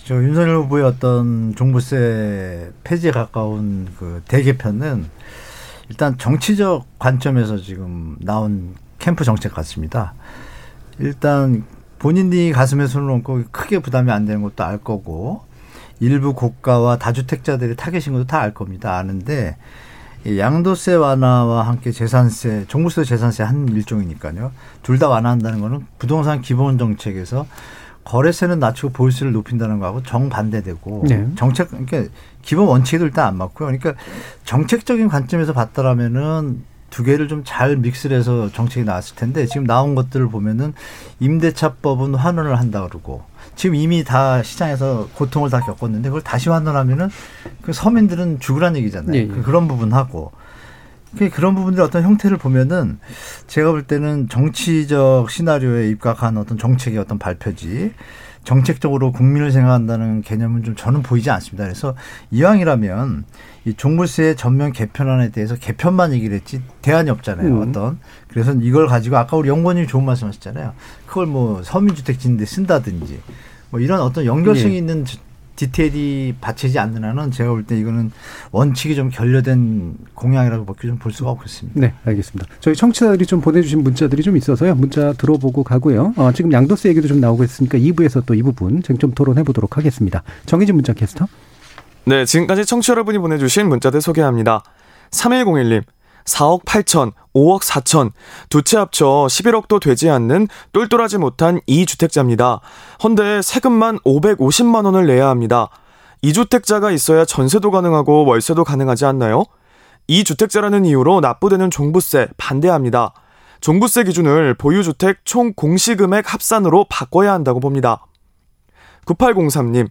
[0.03, 5.05] 저 윤석열 후보의 어떤 종부세 폐지에 가까운 그 대개편은
[5.89, 10.13] 일단 정치적 관점에서 지금 나온 캠프 정책 같습니다.
[10.99, 11.63] 일단
[11.99, 15.45] 본인이 가슴에 손을 얹고 크게 부담이 안 되는 것도 알 거고
[15.99, 18.97] 일부 고가와 다주택자들이 타겟인 것도 다 알 겁니다.
[18.97, 19.57] 아는데
[20.27, 24.51] 양도세 완화와 함께 재산세, 종부세 재산세 한 일종이니까요.
[24.83, 27.47] 둘 다 완화한다는 거는 부동산 기본 정책에서
[28.03, 31.27] 거래세는 낮추고 보유세를 높인다는 거하고 정반대되고 네.
[31.35, 32.03] 정책 그러니까
[32.41, 33.67] 기본 원칙에도 일단 안 맞고요.
[33.67, 33.93] 그러니까
[34.45, 40.27] 정책적인 관점에서 봤더라면은 두 개를 좀 잘 믹스를 해서 정책이 나왔을 텐데 지금 나온 것들을
[40.29, 40.73] 보면은
[41.19, 43.23] 임대차법은 환원을 한다 그러고
[43.55, 47.09] 지금 이미 다 시장에서 고통을 다 겪었는데 그걸 다시 환원하면은
[47.61, 49.15] 그 서민들은 죽으란 얘기잖아요.
[49.15, 49.27] 예, 예.
[49.27, 50.31] 그 그런 부분하고
[51.17, 52.99] 그 그런 부분들 어떤 형태를 보면은
[53.47, 57.93] 제가 볼 때는 정치적 시나리오에 입각한 어떤 정책의 어떤 발표지
[58.47, 61.65] 정책적으로 국민을 생각한다는 개념은 좀 저는 보이지 않습니다.
[61.65, 61.95] 그래서
[62.31, 63.25] 이왕이라면
[63.65, 67.45] 이 종부세 전면 개편안에 대해서 개편만 얘기를 했지 대안이 없잖아요.
[67.45, 67.67] 음.
[67.67, 70.71] 어떤 그래서 이걸 가지고 아까 우리 연구원님이 좋은 말씀하셨잖아요.
[71.05, 73.19] 그걸 뭐 서민주택 짓는데 쓴다든지
[73.69, 74.77] 뭐 이런 어떤 연결성이 예.
[74.77, 75.03] 있는
[75.57, 78.11] 디테일이 받치지 않는 한은 제가 볼 때 이거는
[78.51, 81.79] 원칙이 좀 결여된 공약이라고 밖에 좀 볼 수가 없겠습니다.
[81.79, 82.49] 네, 알겠습니다.
[82.61, 84.75] 저희 청취자들이 좀 보내주신 문자들이 좀 있어서요.
[84.75, 86.13] 문자 들어보고 가고요.
[86.15, 90.23] 어, 지금 양도세 얘기도 좀 나오고 있으니까 2부에서 또 이 부분 쟁점 토론해 보도록 하겠습니다.
[90.45, 91.27] 정희진 문자 캐스터.
[92.05, 94.63] 네, 지금까지 청취자 여러분이 보내주신 문자들 소개합니다.
[95.11, 95.83] 3101님,
[96.27, 98.11] 4억 8천, 5억 4천,
[98.49, 102.59] 두 채 합쳐 11억도 되지 않는 똘똘하지 못한 2주택자입니다.
[103.03, 105.69] 헌데 세금만 550만 원을 내야 합니다.
[106.23, 109.45] 2주택자가 있어야 전세도 가능하고 월세도 가능하지 않나요?
[110.09, 113.13] 2주택자라는 이유로 납부되는 종부세 반대합니다.
[113.61, 118.05] 종부세 기준을 보유주택 총 공시금액 합산으로 바꿔야 한다고 봅니다.
[119.05, 119.89] 9803님,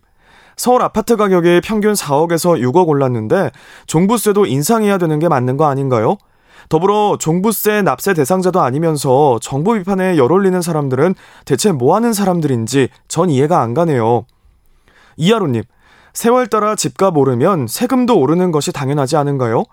[0.57, 3.51] 서울 아파트 가격이 평균 4억에서 6억 올랐는데
[3.87, 6.17] 종부세도 인상해야 되는 게 맞는 거 아닌가요?
[6.69, 13.31] 더불어 종부세 납세 대상자도 아니면서 정부 비판에 열 올리는 사람들은 대체 뭐 하는 사람들인지 전
[13.31, 14.25] 이해가 안 가네요.
[15.17, 15.63] 이하로님,
[16.13, 19.65] 세월 따라 집값 오르면 세금도 오르는 것이 당연하지 않은가요?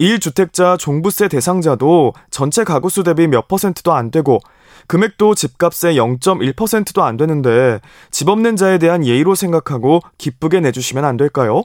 [0.00, 4.40] 1주택자 종부세 대상자도 전체 가구수 대비 몇 퍼센트도 안 되고
[4.86, 7.80] 금액도 집값의 0.1%도 안 되는데
[8.10, 11.62] 집 없는 자에 대한 예의로 생각하고 기쁘게 내주시면 안 될까요?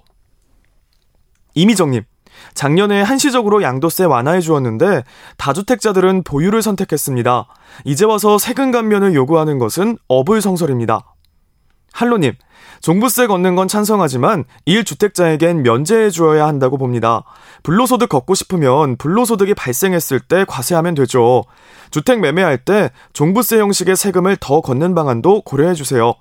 [1.55, 2.03] 이미정님,
[2.53, 5.03] 작년에 한시적으로 양도세 완화해 주었는데
[5.37, 7.47] 다주택자들은 보유를 선택했습니다.
[7.85, 11.13] 이제 와서 세금 감면을 요구하는 것은 어불성설입니다.
[11.93, 12.33] 할로님,
[12.81, 17.23] 종부세 걷는 건 찬성하지만 1주택자에겐 면제해 주어야 한다고 봅니다.
[17.63, 21.43] 불로소득 걷고 싶으면 불로소득이 발생했을 때 과세하면 되죠.
[21.91, 26.13] 주택 매매할 때 종부세 형식의 세금을 더 걷는 방안도 고려해 주세요.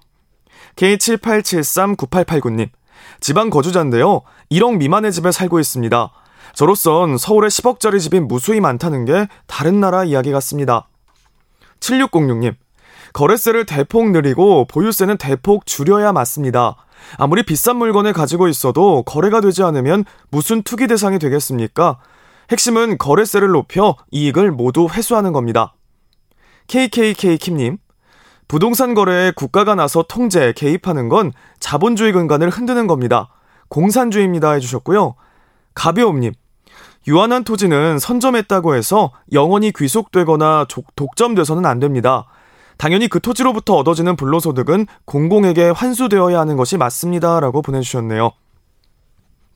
[0.76, 2.68] K78739889님.
[3.20, 4.22] 지방 거주자인데요.
[4.50, 6.10] 1억 미만의 집에 살고 있습니다.
[6.54, 10.88] 저로선 서울에 10억짜리 집이 무수히 많다는 게 다른 나라 이야기 같습니다.
[11.80, 12.54] 7606님.
[13.16, 16.76] 거래세를 대폭 늘리고 보유세는 대폭 줄여야 맞습니다.
[17.16, 21.98] 아무리 비싼 물건을 가지고 있어도 거래가 되지 않으면 무슨 투기 대상이 되겠습니까?
[22.50, 25.74] 핵심은 거래세를 높여 이익을 모두 회수하는 겁니다.
[26.66, 27.78] KKK 킴님.
[28.48, 33.30] 부동산 거래에 국가가 나서 통제, 개입하는 건 자본주의 근간을 흔드는 겁니다.
[33.68, 35.14] 공산주의입니다 해주셨고요.
[35.74, 36.34] 가벼움님.
[37.08, 42.26] 유한한 토지는 선점했다고 해서 영원히 귀속되거나 독점돼서는 안 됩니다.
[42.78, 47.40] 당연히 그 토지로부터 얻어지는 불로소득은 공공에게 환수되어야 하는 것이 맞습니다.
[47.40, 48.32] 라고 보내주셨네요.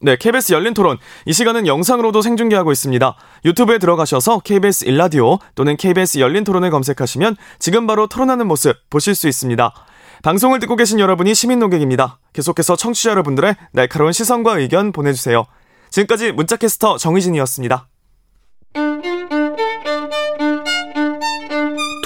[0.02, 0.96] 네, KBS 열린 토론.
[1.26, 3.16] 이 시간은 영상으로도 생중계하고 있습니다.
[3.44, 9.28] 유튜브에 들어가셔서 KBS 일라디오 또는 KBS 열린 토론을 검색하시면 지금 바로 토론하는 모습 보실 수
[9.28, 9.74] 있습니다.
[10.22, 12.18] 방송을 듣고 계신 여러분이 시민 농객입니다.
[12.32, 15.44] 계속해서 청취자 여러분들의 날카로운 시선과 의견 보내주세요.
[15.90, 17.89] 지금까지 문자캐스터 정희진이었습니다.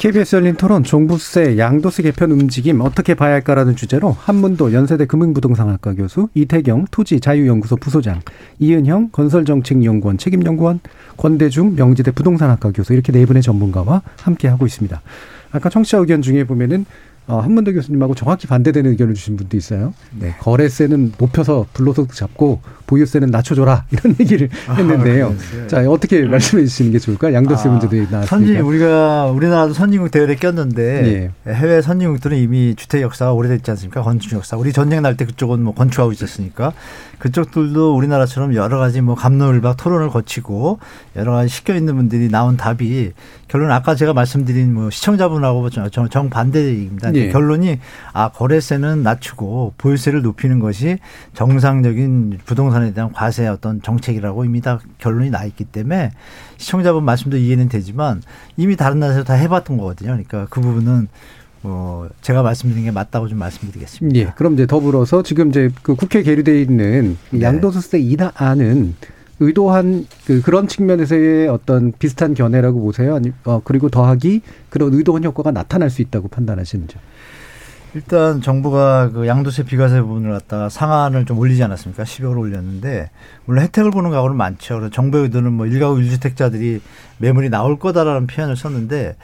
[0.00, 6.30] KBS 열린 토론 종부세, 양도세 개편 움직임 어떻게 봐야 할까라는 주제로 한문도 연세대 금융부동산학과 교수,
[6.32, 8.22] 이태경 토지자유연구소 부소장,
[8.60, 10.80] 이은형 건설정책연구원 책임연구원,
[11.18, 15.02] 권대중 명지대 부동산학과 교수 이렇게 네 분의 전문가와 함께 하고 있습니다.
[15.52, 19.94] 아까 청취자 의견 중에 보면은 어, 한문도 교수님하고 정확히 반대되는 의견을 주신 분도 있어요.
[20.18, 25.34] 네, 거래세는 높여서 불로소득 잡고 보유세는 낮춰줘라 이런 얘기를 아, 했는데요.
[25.62, 27.32] 아, 자 어떻게 말씀해 주시는 게 좋을까?
[27.32, 28.26] 양도세 아, 문제도 나왔으니까.
[28.26, 31.52] 선진 우리가 우리나라도 선진국 대열에 꼈는데 예.
[31.52, 34.02] 해외 선진국들은 이미 주택 역사가 오래됐지 않습니까?
[34.02, 34.56] 건축 역사.
[34.56, 36.72] 우리 전쟁 날 때 그쪽은 뭐 건축하고 있었으니까
[37.18, 40.78] 그쪽들도 우리나라처럼 여러 가지 뭐 감론을박 토론을 거치고
[41.16, 43.12] 여러 가지 시켜 있는 분들이 나온 답이
[43.50, 45.70] 결론 아까 제가 말씀드린 뭐 시청자분하고
[46.08, 47.12] 정반대입니다.
[47.14, 47.30] 예.
[47.30, 47.80] 결론이
[48.12, 50.98] 아 거래세는 낮추고 보유세를 높이는 것이
[51.34, 56.12] 정상적인 부동산에 대한 과세 어떤 정책이라고 이미 다 결론이 나 있기 때문에
[56.58, 58.22] 시청자분 말씀도 이해는 되지만
[58.56, 60.10] 이미 다른 나라에서 다 해봤던 거거든요.
[60.10, 61.08] 그러니까 그 부분은
[61.62, 64.16] 뭐 제가 말씀드린 게 맞다고 좀 말씀드리겠습니다.
[64.16, 64.32] 예.
[64.36, 67.42] 그럼 이제 더불어서 지금 이제 그 국회 계류돼 있는 네.
[67.42, 68.94] 양도소세 인하안은
[69.40, 73.16] 의도한 그 그런 측면에서의 어떤 비슷한 견해라고 보세요.
[73.16, 76.96] 아니 어 그리고 더하기 그런 의도한 효과가 나타날 수 있다고 판단하시는지.
[77.94, 82.04] 일단 정부가 그 양도세 비과세 부분을 갖다가 상한을 좀 올리지 않았습니까?
[82.04, 83.10] 10억을 올렸는데
[83.46, 84.74] 물론 혜택을 보는 가구는 많죠.
[84.76, 86.80] 그래서 정부의 의도는 뭐 일가구 일주택자들이
[87.18, 89.16] 매물이 나올 거다라는 표현을 썼는데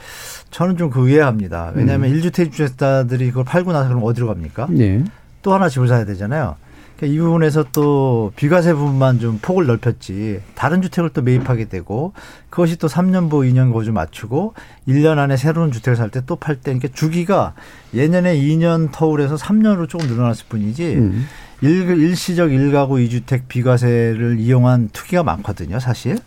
[0.51, 1.73] 저는 좀 그 의아합니다.
[1.75, 2.17] 왜냐하면 음.
[2.17, 4.67] 1주택 주택자들이 그걸 팔고 나서 그럼 어디로 갑니까?
[4.71, 5.05] 네.
[5.43, 6.57] 또 하나 집을 사야 되잖아요.
[6.97, 12.13] 그러니까 이 부분에서 또 비과세 부분만 좀 폭을 넓혔지 다른 주택을 또 매입하게 되고
[12.49, 14.55] 그것이 또 3년 보 2년 거주 맞추고
[14.89, 17.55] 1년 안에 새로운 주택을 살 때 또 팔 때 그러니까 주기가
[17.95, 21.27] 예년에 2년 터울에서 3년으로 조금 늘어났을 뿐이지 음.
[21.63, 26.19] 일, 일시적 일가구 이주택 비과세를 이용한 투기가 많거든요, 사실.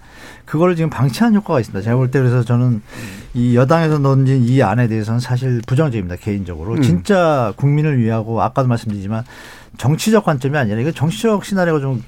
[0.46, 1.84] 그걸 지금 방치한 효과가 있습니다.
[1.84, 2.82] 제가 볼 때 그래서 저는
[3.36, 6.74] 이 여당에서 넣은 이 안에 대해서는 사실 부정적입니다, 개인적으로.
[6.74, 6.82] 음.
[6.82, 9.24] 진짜 국민을 위하고 아까도 말씀드리지만
[9.78, 12.04] 정치적 관점이 아니라 이거 정치적 시나리오가 좀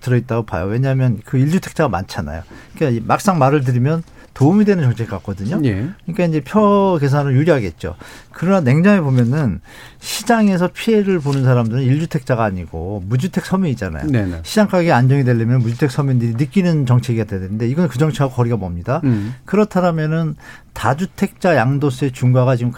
[0.00, 0.66] 들어있다고 봐요.
[0.66, 2.42] 왜냐하면 그 일주택자가 많잖아요.
[2.76, 4.02] 그러니까 막상 말을 들으면
[4.34, 5.60] 도움이 되는 정책 같거든요.
[5.64, 5.90] 예.
[6.06, 7.96] 그러니까 이제 표 계산을 유리하겠죠.
[8.30, 9.60] 그러나 냉정히 보면은
[10.00, 14.06] 시장에서 피해를 보는 사람들은 일주택자가 아니고 무주택 서민이잖아요.
[14.06, 14.40] 네네.
[14.42, 19.02] 시장 가격이 안정이 되려면 무주택 서민들이 느끼는 정책이 돼야 되는데 이건 그 정책하고 거리가 멉니다.
[19.04, 19.34] 음.
[19.44, 20.36] 그렇다면은
[20.72, 22.72] 다주택자 양도세 중과가 지금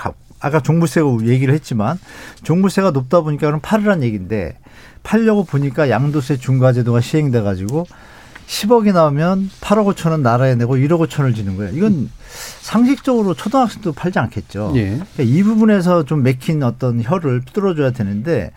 [0.45, 1.99] 아까 종부세 얘기를 했지만
[2.43, 4.59] 종부세가 높다 보니까 그럼 팔으란 얘기인데
[5.03, 7.87] 팔려고 보니까 양도세 중과 제도가 시행돼 가지고
[8.47, 11.75] 10억이 나오면 8억 5천원 나라에 내고 1억 5천을 주는 거예요.
[11.75, 12.11] 이건
[12.61, 14.73] 상식적으로 초등학생도 팔지 않겠죠.
[14.77, 14.85] 예.
[14.89, 18.51] 그러니까 이 부분에서 좀 맥힌 어떤 혀를 뚫어줘야 되는데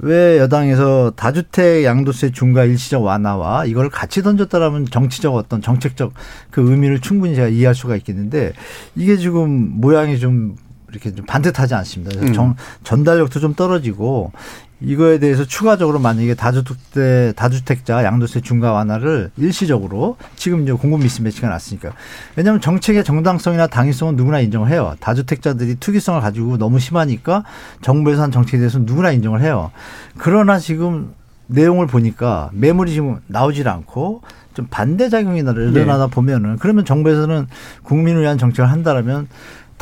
[0.00, 6.12] 왜 여당에서 다주택 양도세 중과 일시적 완화와 이걸 같이 던졌다라면 정치적 어떤 정책적
[6.50, 8.52] 그 의미를 충분히 제가 이해할 수가 있겠는데
[8.96, 10.56] 이게 지금 모양이 좀
[10.92, 12.20] 이렇게 좀 반듯하지 않습니다.
[12.20, 12.32] 음.
[12.32, 14.32] 정, 전달력도 좀 떨어지고
[14.80, 21.92] 이거에 대해서 추가적으로 만약에 다주택 다주택자 양도세 중과 완화를 일시적으로 지금 이제 공급 미스매치가 났으니까
[22.36, 24.96] 왜냐하면 정책의 정당성이나 당위성은 누구나 인정을 해요.
[25.00, 27.44] 다주택자들이 투기성을 가지고 너무 심하니까
[27.80, 29.70] 정부에서 한 정책에 대해서 누구나 인정을 해요.
[30.18, 31.14] 그러나 지금
[31.46, 34.22] 내용을 보니까 매물이 지금 나오질 않고
[34.54, 37.46] 좀 반대 작용이 일어나다 보면은 그러면 정부에서는
[37.84, 39.28] 국민을 위한 정책을 한다라면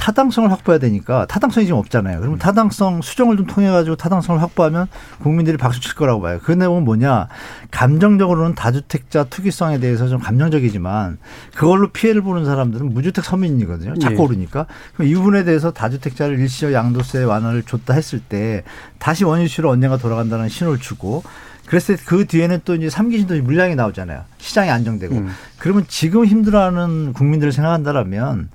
[0.01, 2.21] 타당성을 확보해야 되니까 타당성이 지금 없잖아요.
[2.21, 4.87] 그러면 타당성 수정을 좀 통해 가지고 타당성을 확보하면
[5.23, 6.41] 국민들이 박수 칠 거라고 봐요.
[6.43, 7.29] 그 내용은 뭐냐?
[7.71, 11.19] 감정적으로는 다주택자 투기성에 대해서 좀 감정적이지만
[11.55, 13.99] 그걸로 피해를 보는 사람들은 무주택 서민이거든요.
[13.99, 14.19] 자꾸 예.
[14.21, 14.65] 오르니까.
[14.95, 18.65] 그럼 이 부분에 대해서 다주택자를 일시적 양도세 완화를 줬다 했을 때
[18.99, 21.23] 다시 원유시로 언젠가 돌아간다는 신호를 주고
[21.67, 24.25] 그랬을 때 그 뒤에는 또 이제 삼기 신도 물량이 나오잖아요.
[24.39, 25.15] 시장이 안정되고.
[25.15, 25.31] 음.
[25.59, 28.49] 그러면 지금 힘들어하는 국민들을 생각한다라면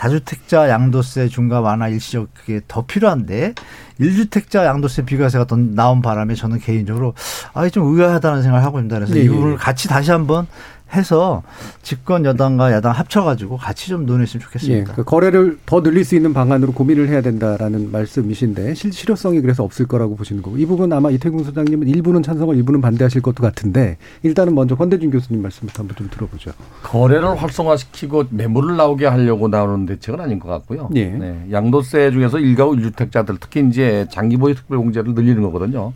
[0.00, 3.52] 다주택자 양도세 중과 완화 일시적 그게 더 필요한데
[3.98, 7.12] 일주택자 양도세 비과세가 더 나온 바람에 저는 개인적으로
[7.52, 8.96] 아, 좀 의아하다는 생각을 하고 있습니다.
[8.96, 9.28] 그래서 예, 이 예.
[9.28, 10.46] 부분을 같이 다시 한번
[10.94, 11.42] 해서
[11.82, 14.94] 집권 여당과 야당 합쳐가지고 같이 좀 논했으면 예, 좋겠습니다.
[14.94, 19.86] 그 거래를 더 늘릴 수 있는 방안으로 고민을 해야 된다라는 말씀이신데 실, 실효성이 그래서 없을
[19.86, 24.54] 거라고 보시는 거고 이 부분 아마 이태균 소장님은 일부는 찬성을 일부는 반대하실 것도 같은데 일단은
[24.54, 26.52] 먼저 권대중 교수님 말씀부터 한번 좀 들어보죠.
[26.82, 30.90] 거래를 활성화시키고 매물을 나오게 하려고 나오는 대책은 아닌 것 같고요.
[30.94, 31.06] 예.
[31.06, 35.92] 네, 양도세 중에서 일가구 일주택자들 특히 이제 장기보유 특별공제를 늘리는 거거든요.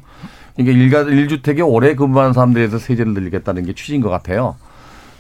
[0.57, 4.57] 이게 일가 일주택에 오래 근무하는 사람들에 대해서 세제를 늘리겠다는 게 취지인 것 같아요.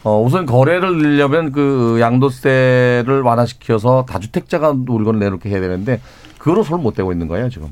[0.05, 6.00] 어, 우선 거래를 늘려면 그 양도세를 완화시켜서 다주택자가 물건을 내놓게 해야 되는데
[6.38, 7.68] 그거로 손을 못 대고 있는 거예요 지금.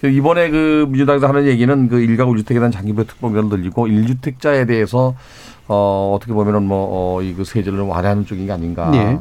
[0.00, 5.14] 그 이번에 그 민주당에서 하는 얘기는 그 일가구 일주택에 대한 장기보유 특별공제를 늘리고 일주택자에 대해서
[5.68, 8.90] 어, 어떻게 보면은 뭐, 어, 이그 세제를 완화하는 쪽인 게 아닌가.
[8.94, 9.18] 예.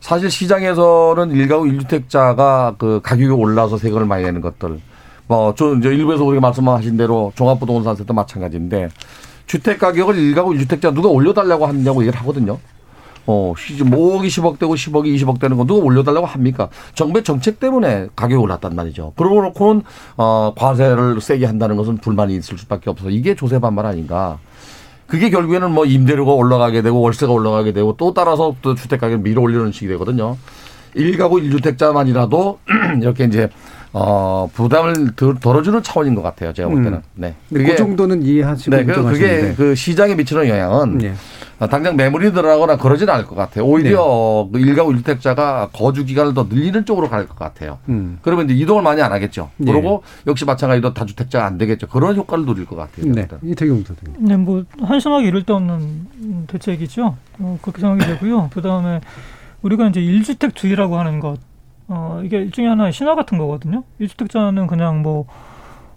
[0.00, 4.80] 사실 시장에서는 일가구 일주택자가 그 가격이 올라서 세금을 많이 내는 것들.
[5.28, 8.88] 뭐, 저 이제 일부에서 우리가 말씀하신 대로 종합부동산세도 마찬가지인데
[9.52, 12.58] 주택 가격을 일가구 일주택자 누가 올려달라고 하느냐고 얘기를 하거든요.
[13.26, 16.70] 어, 시즌 뭐 5억이 10억 되고 10억이 20억 되는 거 누가 올려달라고 합니까?
[16.94, 19.12] 정부의 정책 때문에 가격이 올랐단 말이죠.
[19.14, 19.82] 그러고 놓고는
[20.16, 24.38] 어, 과세를 세게 한다는 것은 불만이 있을 수밖에 없어서 이게 조세 반발 아닌가.
[25.06, 29.42] 그게 결국에는 뭐 임대료가 올라가게 되고 월세가 올라가게 되고 또 따라서 또 주택 가격 밀어
[29.42, 30.38] 올리는 식이 되거든요.
[30.94, 32.58] 일가구 일주택자만이라도
[33.02, 33.50] 이렇게 이제
[33.94, 36.52] 어 부담을 덜- 덜어주는 차원인 것 같아요.
[36.54, 36.98] 제가 볼 때는.
[36.98, 37.02] 음.
[37.14, 37.34] 네.
[37.50, 39.54] 근데 그 정도는 이해하시고 네, 그, 그게.
[39.54, 41.12] 그 시장에 미치는 영향은 예.
[41.58, 43.64] 어, 당장 매물이 들어가거나 그러진 않을 것 같아요.
[43.66, 47.78] 오히려 그 일가구 일주택자가 거주 기간을 더 늘리는 쪽으로 갈 것 같아요.
[47.90, 48.18] 음.
[48.22, 49.50] 그러면 이제 이동을 많이 안 하겠죠.
[49.60, 49.64] 예.
[49.70, 51.86] 그리고 역시 마찬가지로 다주택자가 안 되겠죠.
[51.88, 53.12] 그런 효과를 누릴 것 같아요.
[53.12, 53.28] 네.
[53.42, 54.26] 이태경 소장님.
[54.26, 57.14] 네, 뭐 한심하게 이를 데 없는 대책이죠.
[57.40, 58.48] 어, 그렇게 생각이 되고요.
[58.54, 59.00] 그 다음에
[59.60, 61.36] 우리가 이제 일주택 주의라고 하는 것,
[61.88, 63.84] 어, 이게 일종의 하나의 신화 같은 거거든요.
[63.98, 65.26] 일주택자는 그냥 뭐,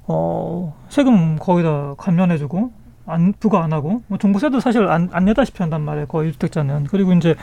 [0.08, 2.72] 어, 세금 거의 다 감면해주고,
[3.06, 6.08] 안, 부과 안 하고, 뭐 종부세도 사실 안, 안 내다시피 한단 말이에요.
[6.08, 6.86] 거의 일주택자는.
[6.86, 7.36] 그리고 이제,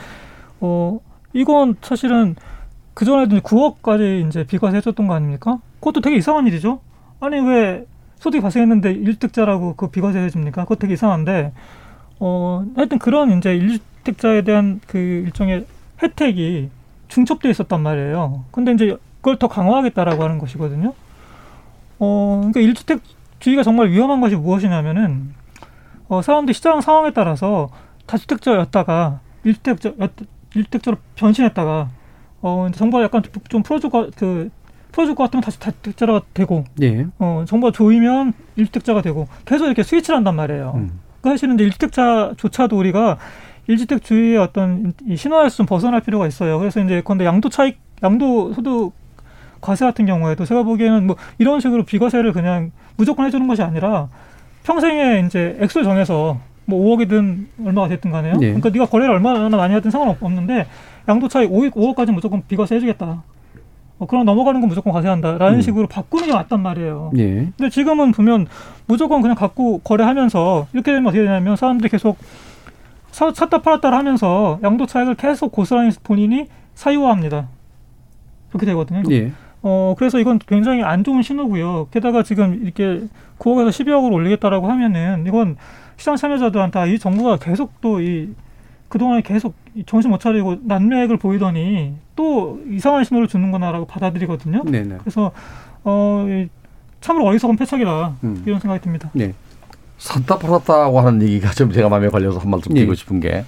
[0.59, 0.99] 어,
[1.33, 2.35] 이건 사실은
[2.93, 5.59] 그전에도 9억까지 이제 비과세 해줬던 거 아닙니까?
[5.79, 6.79] 그것도 되게 이상한 일이죠.
[7.19, 7.85] 아니, 왜
[8.17, 10.63] 소득이 발생했는데 일주택자라고 그 비과세 해줍니까?
[10.63, 11.53] 그거 되게 이상한데,
[12.19, 15.65] 어, 하여튼 그런 이제 일주택자에 대한 그 일종의
[16.01, 16.69] 혜택이
[17.07, 18.45] 중첩돼 있었단 말이에요.
[18.51, 20.93] 근데 이제 그걸 더 강화하겠다라고 하는 것이거든요.
[21.99, 23.01] 어, 그러니까 일주택
[23.39, 25.33] 주의가 정말 위험한 것이 무엇이냐면은,
[26.07, 27.69] 어, 사람들이 시장 상황에 따라서
[28.05, 29.93] 다주택자였다가 일주택자,
[30.55, 31.89] 일주택자로 변신했다가,
[32.41, 34.49] 어, 정부가 약간 좀- 좀 풀어줄 것, 그,
[34.91, 37.07] 풀어줄 것 같으면 다시 다주택자가 되고, 예.
[37.19, 40.73] 어, 정부가 조이면 일주택자가 되고, 계속 이렇게 스위치를 한단 말이에요.
[40.75, 40.99] 음.
[41.21, 43.17] 그 사실은 이제 일주택자조차도 우리가
[43.67, 44.93] 일주택주의의 어떤
[45.55, 46.59] 좀 벗어날 필요가 있어요.
[46.59, 48.91] 그래서 이제 근데 양도 차익, 양도 소득
[49.61, 54.09] 과세 같은 경우에도 제가 보기에는 뭐 이런 식으로 비과세를 그냥 무조건 해주는 것이 아니라
[54.63, 58.33] 평생에 이제 액수를 정해서 뭐 5억이든 얼마가 됐든 간에요.
[58.41, 58.47] 예.
[58.47, 60.67] 그러니까 네가 거래를 얼마나 많이 하든 상관없는데
[61.07, 63.23] 양도 차익 5억, 5억까지 무조건 비과세 해주겠다.
[63.99, 65.61] 어, 그럼 넘어가는 건 무조건 과세한다라는 음.
[65.61, 67.11] 식으로 바꾸는 게 맞단 말이에요.
[67.17, 67.47] 예.
[67.57, 68.47] 근데 지금은 보면
[68.85, 72.17] 무조건 그냥 갖고 거래하면서 이렇게 되면 어떻게 되냐면 사람들이 계속
[73.13, 77.47] 사, 샀다 팔았다 하면서 양도 차익을 계속 고스란히 본인이 사유화합니다.
[78.49, 79.03] 그렇게 되거든요.
[79.11, 79.31] 예.
[79.61, 81.87] 어, 그래서 이건 굉장히 안 좋은 신호고요.
[81.91, 83.03] 게다가 지금 이렇게
[83.39, 85.55] 9억에서 12억으로 올리겠다라고 하면은 이건
[85.95, 88.29] 시장 참여자들한테 아, 이 정부가 계속 또 이
[88.93, 94.63] 그동안에 계속 이 정신 못 차리고 난맥을 보이더니 또 이상한 신호를 주는구나라고 받아들이거든요.
[94.65, 94.97] 네네.
[94.99, 95.31] 그래서
[95.83, 96.47] 어, 이
[97.01, 98.43] 참으로 어리석은 패착이라 음.
[98.45, 99.09] 이런 생각이 듭니다.
[99.13, 99.33] 네.
[100.03, 102.95] 샀다 팔았다고 하는 얘기가 좀 제가 마음에 걸려서 한 말씀 드리고 예.
[102.95, 103.45] 싶은 게,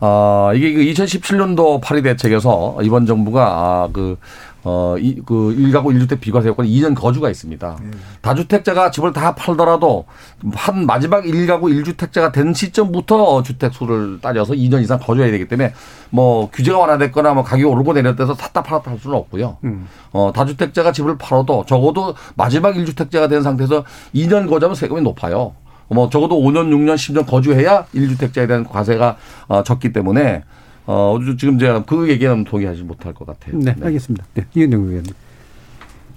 [0.00, 4.18] 어, 이게 그 2017년도 파리 대책에서 이번 정부가 아, 그,
[4.64, 7.78] 어, 이, 그 1가구 1주택 비과세 요건에 2년 거주가 있습니다.
[8.20, 10.04] 다주택자가 집을 다 팔더라도
[10.52, 15.72] 한 마지막 1가구 1주택자가 된 시점부터 주택 수를 따져서 2년 이상 거주해야 되기 때문에
[16.10, 19.56] 뭐 규제가 완화됐거나 뭐 가격이 오르고 내렸다 해서 샀다 팔았다 할 수는 없고요.
[19.64, 19.88] 음.
[20.12, 23.84] 어, 다주택자가 집을 팔아도 적어도 마지막 1주택자가 된 상태에서
[24.14, 25.54] 2년 거주하면 세금이 높아요.
[25.88, 29.16] 뭐 적어도 5년, 6년, 10년 거주해야 1주택자에 대한 과세가
[29.48, 30.44] 어, 적기 때문에
[30.86, 33.58] 어, 지금 제가 그 얘기는 동의하지 못할 것 같아요.
[33.58, 34.24] 네, 알겠습니다.
[34.34, 35.12] 네, 이은영 의원님.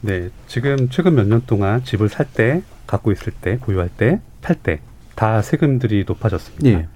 [0.02, 4.56] 네, 지금 최근 몇 년 동안 집을 살 때, 갖고 있을 때, 보유할 때, 팔
[4.56, 4.80] 때
[5.16, 6.68] 다 세금들이 높아졌습니다.
[6.70, 6.88] 예.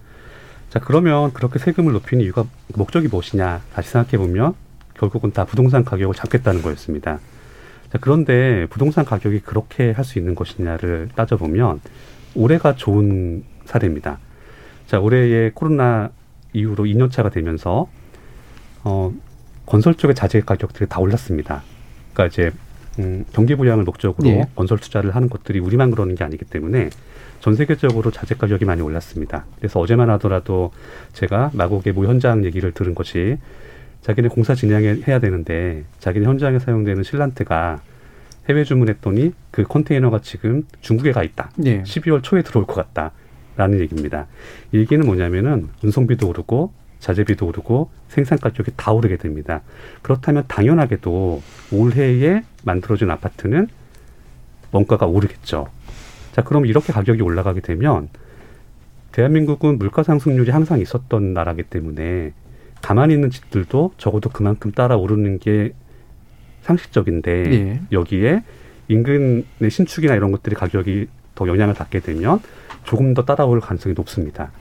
[0.70, 2.46] 자, 그러면 그렇게 세금을 높이는 이유가
[2.76, 3.62] 목적이 무엇이냐?
[3.74, 4.56] 다시 생각해 보면
[4.98, 7.20] 결국은 다 부동산 가격을 잡겠다는 거였습니다.
[7.92, 11.82] 자, 그런데 부동산 가격이 그렇게 할 수 있는 것이냐를 따져보면
[12.36, 14.20] 올해가 좋은 사례입니다.
[14.88, 16.10] 자, 올해의 코로나
[16.54, 17.88] 이후로 2년 차가 되면서
[18.84, 19.12] 어,
[19.66, 21.64] 건설 쪽의 자재 가격들이 다 올랐습니다.
[22.14, 22.52] 그러니까 이제
[23.00, 24.46] 음, 경기 부양을 목적으로 예.
[24.56, 26.90] 건설 투자를 하는 것들이 우리만 그러는 게 아니기 때문에
[27.42, 29.46] 전 세계적으로 자재 가격이 많이 올랐습니다.
[29.58, 30.72] 그래서 어제만 하더라도
[31.14, 33.38] 제가 마곡의 모 현장 얘기를 들은 것이
[34.02, 37.82] 자기네 공사 진행해야 되는데 자기네 현장에 사용되는 실란트가
[38.50, 41.52] 해외 주문했더니 그 컨테이너가 지금 중국에 가 있다.
[41.66, 41.84] 예.
[41.84, 43.12] 12월 초에 들어올 것 같다
[43.58, 44.28] 라는 얘기입니다.
[44.72, 49.62] 이 얘기는 뭐냐면은 운송비도 오르고 자재비도 오르고 생산 가격이 다 오르게 됩니다.
[50.02, 51.42] 그렇다면 당연하게도
[51.72, 53.68] 올해에 만들어진 아파트는
[54.72, 55.68] 원가가 오르겠죠.
[56.32, 58.10] 자, 그럼 이렇게 가격이 올라가게 되면
[59.12, 62.34] 대한민국은 물가 상승률이 항상 있었던 나라기 때문에
[62.82, 65.74] 가만히 있는 집들도 적어도 그만큼 따라 오르는 게
[66.76, 67.80] 상식적인데 예.
[67.92, 68.44] 여기에
[68.88, 72.40] 인근의 신축이나 이런 것들이 가격이 더 영향을 받게 되면
[72.84, 74.52] 조금 더 따라올 가능성이 높습니다.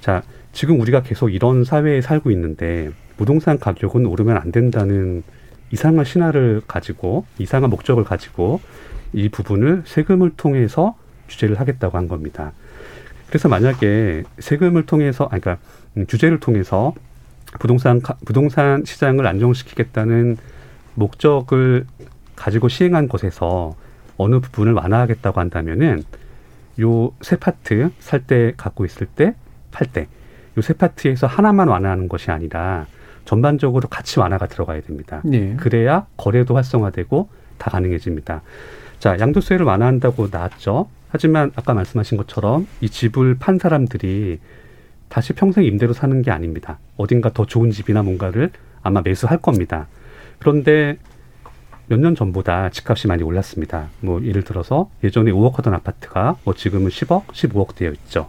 [0.00, 0.22] 자,
[0.52, 5.22] 지금 우리가 계속 이런 사회에 살고 있는데 부동산 가격은 오르면 안 된다는
[5.70, 8.60] 이상한 신화를 가지고 이상한 목적을 가지고
[9.12, 10.96] 이 부분을 세금을 통해서
[11.28, 12.52] 규제를 하겠다고 한 겁니다.
[13.28, 15.64] 그래서 만약에 세금을 통해서, 아니, 그러니까
[15.96, 16.94] 음, 규제를 통해서
[17.58, 20.36] 부동산 가- 부동산 시장을 안정시키겠다는
[20.94, 21.86] 목적을
[22.36, 23.74] 가지고 시행한 것에서
[24.16, 26.02] 어느 부분을 완화하겠다고 한다면은
[26.80, 29.34] 요 세 파트 살 때 갖고 있을 때
[29.70, 30.08] 팔 때
[30.56, 32.86] 요 세 파트에서 하나만 완화하는 것이 아니라
[33.24, 35.20] 전반적으로 같이 완화가 들어가야 됩니다.
[35.24, 35.54] 네.
[35.56, 37.28] 그래야 거래도 활성화되고
[37.58, 38.42] 다 가능해집니다.
[38.98, 40.88] 자, 양도세를 완화한다고 나왔죠.
[41.08, 44.40] 하지만 아까 말씀하신 것처럼 이 집을 판 사람들이
[45.08, 46.78] 다시 평생 임대로 사는 게 아닙니다.
[46.96, 48.50] 어딘가 더 좋은 집이나 뭔가를
[48.82, 49.86] 아마 매수할 겁니다.
[50.54, 50.98] 그런데
[51.86, 53.88] 몇 년 전보다 집값이 많이 올랐습니다.
[54.00, 58.28] 뭐 예를 들어서 예전에 5억 하던 아파트가 뭐 지금은 10억, 15억 되어 있죠.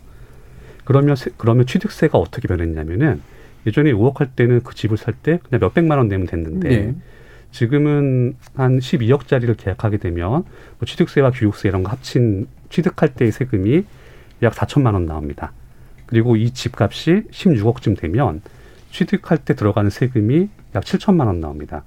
[0.86, 3.22] 그러면 세- 그러면 취득세가 어떻게 변했냐면은
[3.68, 6.96] 예전에 5억 할 때는 그 집을 살 때 그냥 몇 백만 원 내면 됐는데 네.
[7.52, 13.84] 지금은 한 12억짜리를 계약하게 되면 뭐 취득세와 교육세 이런 거 합친 취득할 때의 세금이
[14.44, 15.52] 약 4천만 원 나옵니다.
[16.06, 18.42] 그리고 이 집값이 16억쯤 되면
[18.92, 21.84] 취득할 때 들어가는 세금이 약 7천만 원 나옵니다.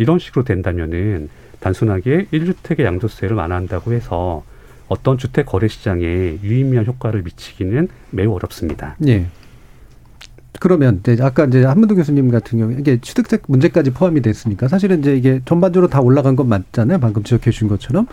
[0.00, 1.28] 이런 식으로 된다면은
[1.60, 4.42] 단순하게 1주택의 양도세를 완화한다고 해서
[4.88, 6.02] 어떤 주택 거래 시장에
[6.42, 8.96] 유의미한 효과를 미치기는 매우 어렵습니다.
[9.06, 9.26] 예.
[10.58, 15.14] 그러면 이제 아까 이제 한문도 교수님 같은 경우에 이게 취득세 문제까지 포함이 됐으니까 사실은 이제
[15.14, 16.98] 이게 전반적으로 다 올라간 건 맞잖아요.
[16.98, 18.06] 방금 지적해 주신 것처럼.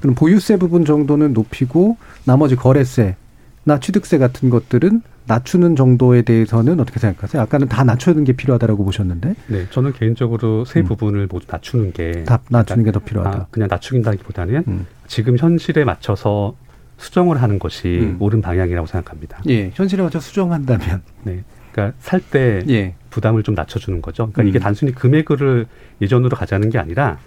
[0.00, 7.42] 그럼 보유세 부분 정도는 높이고 나머지 거래세나 취득세 같은 것들은 낮추는 정도에 대해서는 어떻게 생각하세요?
[7.42, 12.24] 아까는 다 낮추는 게 필요하다라고 보셨는데 네, 저는 개인적으로 세 부분을 모두 낮추는 게 음.
[12.24, 13.38] 다 낮추는 게 더 필요하다.
[13.38, 14.86] 아, 그냥 낮추긴다기보다는 음.
[15.06, 16.56] 지금 현실에 맞춰서
[16.98, 18.16] 수정을 하는 것이 음.
[18.20, 19.40] 옳은 방향이라고 생각합니다.
[19.48, 21.42] 예, 현실에 맞춰 수정한다면 네,
[21.72, 22.94] 그러니까 살때 예.
[23.10, 24.24] 부담을 좀 낮춰주는 거죠.
[24.24, 24.48] 그러니까 음.
[24.48, 25.66] 이게 단순히 금액을
[26.00, 27.18] 예전으로 가자는 게 아니라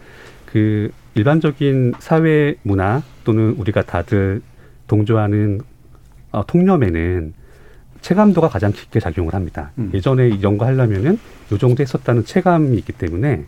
[0.45, 4.41] 그 일반적인 사회 문화 또는 우리가 다들
[4.87, 5.61] 동조하는
[6.31, 7.33] 어, 통념에는
[8.01, 9.71] 체감도가 가장 깊게 작용을 합니다.
[9.77, 9.91] 음.
[9.93, 11.19] 예전에 이런 거 하려면은
[11.51, 13.45] 요 정도 했었다는 체감이 있기 때문에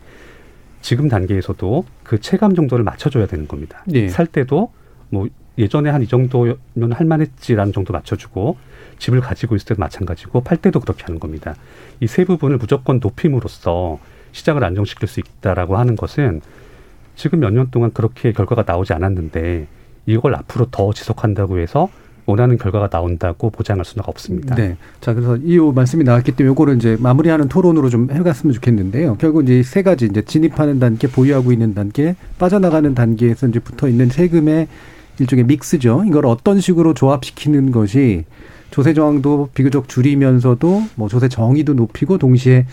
[0.81, 3.83] 지금 단계에서도 그 체감 정도를 맞춰줘야 되는 겁니다.
[3.93, 4.09] 예.
[4.09, 4.71] 살 때도
[5.09, 5.27] 뭐
[5.57, 6.57] 예전에 한 이 정도면
[6.91, 8.57] 할만했지라는 정도 맞춰주고
[8.99, 11.55] 집을 가지고 있을 때도 마찬가지고 팔 때도 그렇게 하는 겁니다.
[11.99, 13.99] 이 세 부분을 무조건 높임으로써
[14.31, 16.41] 시장을 안정시킬 수 있다라고 하는 것은
[17.15, 19.67] 지금 몇 년 동안 그렇게 결과가 나오지 않았는데
[20.05, 21.89] 이걸 앞으로 더 지속한다고 해서
[22.27, 24.53] 원하는 결과가 나온다고 보장할 수는 없습니다.
[24.53, 24.75] 네.
[25.01, 29.15] 자, 그래서 이 말씀이 나왔기 때문에 이거를 이제 마무리하는 토론으로 좀 해갔으면 좋겠는데요.
[29.17, 34.09] 결국 이제 세 가지 이제 진입하는 단계, 보유하고 있는 단계, 빠져나가는 단계에서 이제 붙어 있는
[34.09, 34.67] 세금의
[35.19, 36.03] 일종의 믹스죠.
[36.05, 38.25] 이걸 어떤 식으로 조합시키는 것이
[38.71, 42.65] 조세 저항도 비교적 줄이면서도 뭐 조세 정의도 높이고 동시에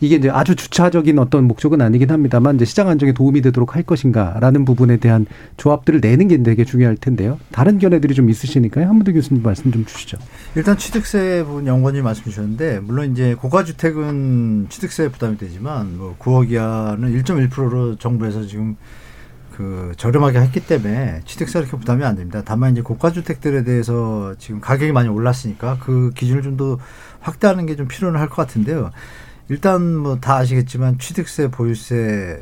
[0.00, 4.64] 이게 이제 아주 주차적인 어떤 목적은 아니긴 합니다만 이제 시장 안정에 도움이 되도록 할 것인가라는
[4.64, 5.26] 부분에 대한
[5.56, 7.38] 조합들을 내는 게 되게 중요할 텐데요.
[7.50, 8.86] 다른 견해들이 좀 있으시니까요.
[8.86, 10.18] 한문도 교수님 말씀 좀 주시죠.
[10.54, 16.50] 일단 취득세 부분 연구원님 말씀 주셨는데 물론 이제 고가 주택은 취득세 부담이 되지만 뭐 9억
[16.50, 18.76] 이하는 1.1%로 정부에서 지금
[19.58, 22.42] 그 저렴하게 했기 때문에 취득세 이렇게 부담이 안 됩니다.
[22.44, 26.78] 다만 이제 고가 주택들에 대해서 지금 가격이 많이 올랐으니까 그 기준을 좀 더
[27.20, 28.92] 확대하는 게 좀 필요는 할 것 같은데요.
[29.48, 32.40] 일단 뭐 다 아시겠지만 취득세, 보유세,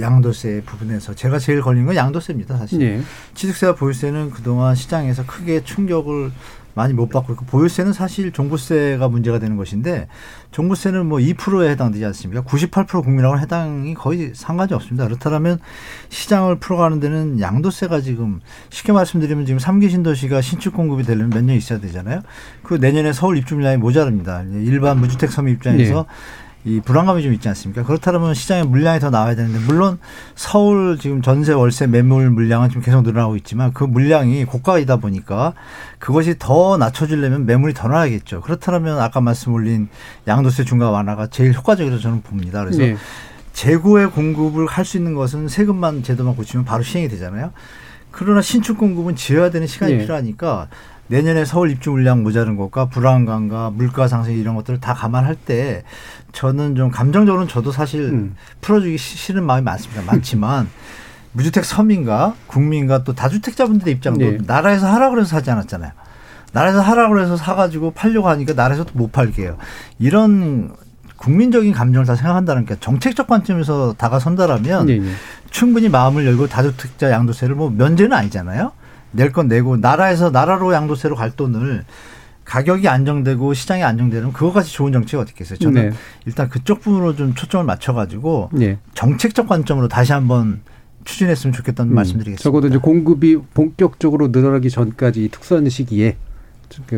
[0.00, 2.80] 양도세 부분에서 제가 제일 걸린 건 양도세입니다, 사실.
[2.82, 3.00] 예.
[3.34, 6.32] 취득세와 보유세는 그동안 시장에서 크게 충격을
[6.74, 10.08] 많이 못 받고 있고 보유세는 사실 종부세가 문제가 되는 것인데
[10.52, 12.42] 종부세는 뭐 2%에 해당되지 않습니까?
[12.42, 15.04] 98% 국민하고는 해당이 거의 상관이 없습니다.
[15.06, 15.58] 그렇다면
[16.08, 18.40] 시장을 풀어가는 데는 양도세가 지금
[18.70, 22.20] 쉽게 말씀드리면 지금 삼기 신도시가 신축 공급이 되려면 몇 년 있어야 되잖아요.
[22.62, 24.42] 그 내년에 서울 입주 물량이 모자랍니다.
[24.42, 26.06] 일반 무주택 서민 입장에서
[26.64, 27.84] 이 불안감이 좀 있지 않습니까?
[27.84, 29.98] 그렇다면 시장에 물량이 더 나와야 되는데 물론
[30.34, 35.54] 서울 지금 전세 월세 매물 물량은 지금 계속 늘어나고 있지만 그 물량이 고가이다 보니까
[35.98, 38.42] 그것이 더 낮춰지려면 매물이 더 나야겠죠.
[38.42, 39.88] 그렇다면 아까 말씀 올린
[40.28, 42.60] 양도세 중과 완화가 제일 효과적이라고 저는 봅니다.
[42.62, 42.96] 그래서 네.
[43.54, 47.52] 재고의 공급을 할 수 있는 것은 세금만 제도만 고치면 바로 시행이 되잖아요.
[48.10, 49.98] 그러나 신축 공급은 지어야 되는 시간이 예.
[49.98, 50.68] 필요하니까
[51.10, 55.82] 내년에 서울 입주 물량 모자른 것과 불안감과 물가 상승 이런 것들을 다 감안할 때
[56.32, 58.36] 저는 좀 감정적으로는 저도 사실 음.
[58.60, 60.02] 풀어주기 시- 싫은 마음이 많습니다.
[60.02, 60.68] 많지만
[61.32, 64.38] 무주택 서민과 국민과 또 다주택자분들의 입장도 네.
[64.46, 65.90] 나라에서 하라 그래서 사지 않았잖아요.
[66.52, 69.56] 나라에서 하라 그래서 사가지고 팔려고 하니까 나라에서 도 못 팔게 해요.
[69.98, 70.72] 이런
[71.16, 75.02] 국민적인 감정을 다 생각한다는 게 정책적 관점에서 다가선다라면 예, 예.
[75.50, 78.72] 충분히 마음을 열고 다주택자 양도세를 뭐 면제는 아니잖아요.
[79.12, 81.84] 낼 건 내고 나라에서 나라로 양도세로 갈 돈을
[82.44, 85.58] 가격이 안정되고 시장이 안정되면 그거같이 좋은 정책이 어디 있겠어요.
[85.58, 85.96] 저는 네.
[86.26, 88.78] 일단 그쪽 부분으로 좀 초점을 맞춰가지고 예.
[88.94, 90.60] 정책적 관점으로 다시 한번
[91.04, 92.42] 추진했으면 좋겠다는 음, 말씀드리겠습니다.
[92.42, 96.29] 적어도 이제 공급이 본격적으로 늘어나기 전까지 이 특수한 시기에 그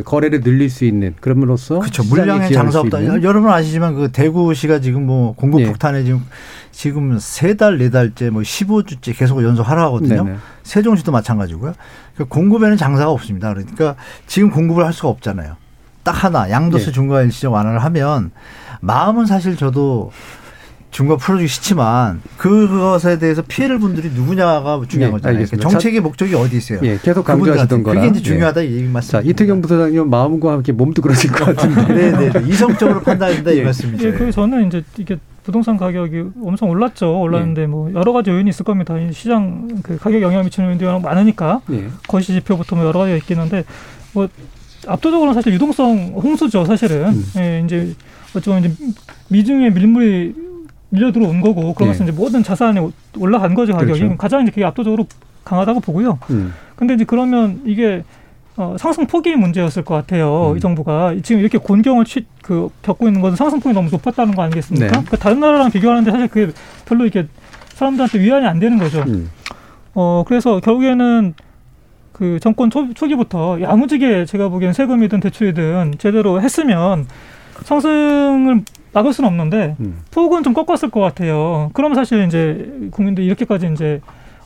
[0.05, 2.03] 거래를 늘릴 수 있는 그럼으로써 그렇죠.
[2.05, 3.05] 물량의 장사 수 없다.
[3.23, 5.67] 여러분 아시지만 그 대구시가 지금 뭐 공급 예.
[5.67, 6.23] 폭탄에 지금
[6.71, 10.25] 지금 세 달 네 달째 뭐 15주째 계속 연속 하라 하거든요.
[10.25, 10.37] 네네.
[10.63, 11.75] 세종시도 마찬가지고요.
[12.15, 13.53] 그러니까 공급에는 장사가 없습니다.
[13.53, 13.97] 그러니까
[14.27, 15.57] 지금 공급을 할 수가 없잖아요.
[16.03, 16.93] 딱 하나 양도세 예.
[16.93, 18.31] 중과 일시적 완화를 하면
[18.81, 20.11] 마음은 사실 저도
[20.93, 25.21] 중과 풀어주기 싫지만 그것에 대해서 피해를 분들이 누구냐가 중요한 예, 거잖아요.
[25.21, 25.69] 그러니까 알겠습니다.
[25.69, 26.81] 정책의 목적이 어디 있어요?
[26.83, 27.25] 예, 계속.
[27.25, 28.01] 강조하시던 거라.
[28.01, 28.23] 그게 이제 예.
[28.23, 29.13] 중요하다 이 얘기 말씀.
[29.13, 32.11] 자, 이태경 부사장님 마음과 함께 몸도 그러실 것 같은데.
[32.13, 32.47] 네, 네.
[32.47, 33.65] 이성적으로 판단한다 이 예.
[33.65, 34.07] 말씀이죠.
[34.07, 37.21] 예, 그 저는 이제 이게 부동산 가격이 엄청 올랐죠.
[37.21, 38.99] 올랐는데 뭐 여러 가지 요인이 있을 겁니다.
[38.99, 41.89] 이 시장 그 가격 영향 미치는 요인들이 많으니까 예.
[42.07, 43.65] 거시 지표부터 뭐 여러 가지가 있긴 한데
[44.13, 44.29] 뭐
[44.87, 46.67] 압도적으로는 사실 유동성 홍수죠.
[46.67, 47.25] 사실은 음.
[47.39, 47.95] 예, 이제
[48.37, 48.75] 어쩌면 이제
[49.29, 50.53] 미중에 밀물이
[50.93, 52.09] 밀려 들어온 거고 그러면서 예.
[52.09, 52.79] 이제 모든 자산이
[53.19, 54.17] 올라간 거죠 가격이 그렇죠.
[54.19, 55.07] 가장 이제 그게 압도적으로
[55.45, 56.19] 강하다고 보고요.
[56.31, 56.53] 음.
[56.77, 58.05] 근데 이제 그러면 이게
[58.57, 60.51] 어, 상승 폭이 문제였을 것 같아요.
[60.53, 60.57] 음.
[60.59, 64.43] 이 정부가 지금 이렇게 곤경을 취, 그, 겪고 있는 것은 상승 폭이 너무 높았다는 거
[64.43, 64.87] 아니겠습니까?
[64.87, 64.91] 네.
[64.91, 66.53] 그러니까 다른 나라랑 비교하는데 사실 그게
[66.85, 67.27] 별로 이렇게
[67.75, 69.03] 사람들한테 위안이 안 되는 거죠.
[69.07, 69.31] 음.
[69.95, 71.35] 어, 그래서 결국에는
[72.13, 77.07] 그 정권 초, 초기부터 야무지게 제가 보기엔 세금이든 대출이든 제대로 했으면
[77.63, 80.01] 상승을 막을 수는 없는데 음.
[80.11, 81.71] 폭은 좀 꺾었을 것 같아요.
[81.73, 84.01] 그러면 사실 이제 국민들이 이렇게까지 이제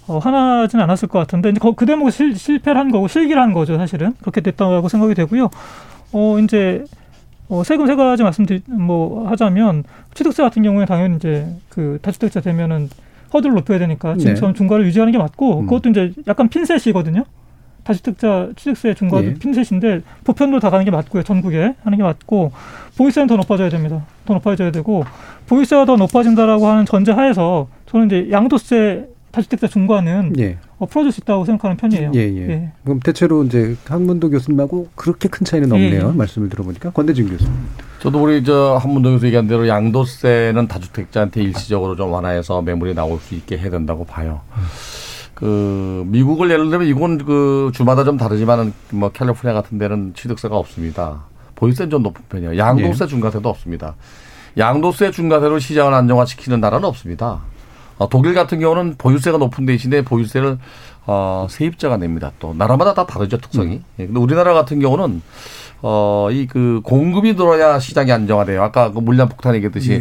[0.07, 3.53] 어, 화나진 않았을 것 같은데 이제 거- 그 대목은 실, 실패를 한 거고 실기를 한
[3.53, 5.51] 거죠 사실은 그렇게 됐다고 생각이 되고요.
[6.13, 6.85] 어 이제
[7.49, 9.85] 어, 세금 세 가지 말씀드리 뭐 하자면
[10.15, 12.89] 취득세 같은 경우에 당연히 이제 그 다주택자 되면은
[13.35, 14.57] 허들을 높여야 되니까 지금처럼 네.
[14.59, 15.67] 중과를 유지하는 게 맞고 음.
[15.67, 17.25] 그것도 이제 약간 핀셋이거든요.
[17.87, 19.35] 다주택자 취득세 중과도 예.
[19.35, 21.23] 핀셋인데 보편으로 다 가는 게 맞고요.
[21.23, 22.51] 전국에 하는 게 맞고
[22.99, 24.05] 보유세는 더 높아져야 됩니다.
[24.25, 25.05] 더 높아져야 되고
[25.47, 30.59] 보유세가 더 높아진다라고 하는 전제 하에서 저는 이제 양도세 다주택자 중과는 예.
[30.79, 32.11] 어, 풀어줄 수 있다고 생각하는 편이에요.
[32.15, 32.71] 예, 예.
[32.85, 36.09] 그럼 대체로 이제 한문도 교수님하고 그렇게 큰 차이는 예, 없네요.
[36.13, 36.17] 예.
[36.17, 37.47] 말씀을 들어보니까 권대중 교수.
[38.01, 43.59] 저도 우리 저 한문동에서 얘기한 대로 양도세는 다주택자한테 일시적으로 좀 완화해서 매물이 나올 수 있게
[43.59, 44.41] 해야 된다고 봐요.
[45.37, 51.25] 그 미국을 예를 들면 이건 그 주마다 좀 다르지만은 뭐 캘리포니아 같은 데는 취득세가 없습니다.
[51.57, 52.57] 보유세는 좀 높은 편이에요.
[52.57, 53.97] 양도세 중과세도 없습니다.
[54.57, 57.41] 양도세 중과세로 시장을 안정화시키는 나라는 없습니다.
[57.99, 60.57] 어, 독일 같은 경우는 보유세가 높은 대신에 보유세를
[61.07, 62.33] 어, 세입자가 냅니다.
[62.39, 63.83] 또 나라마다 다 다르죠 특성이.
[63.99, 65.21] 예, 근데 우리나라 같은 경우는
[65.83, 68.63] 어, 이 그 공급이 들어야 시장이 안정화돼요.
[68.63, 69.99] 아까 그 물량 폭탄 얘기했듯이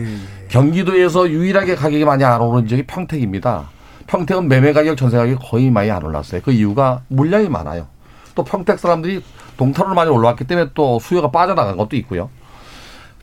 [0.47, 3.74] 경기도에서 유일하게 가격이 많이 안 오른 지역이 평택입니다.
[4.07, 6.41] 평택은 매매 가격, 전세 가격이 거의 많이 안 올랐어요.
[6.43, 7.87] 그 이유가 물량이 많아요.
[8.35, 9.23] 또 평택 사람들이
[9.57, 12.29] 동탄으로 많이 올라왔기 때문에 또 수요가 빠져나간 것도 있고요.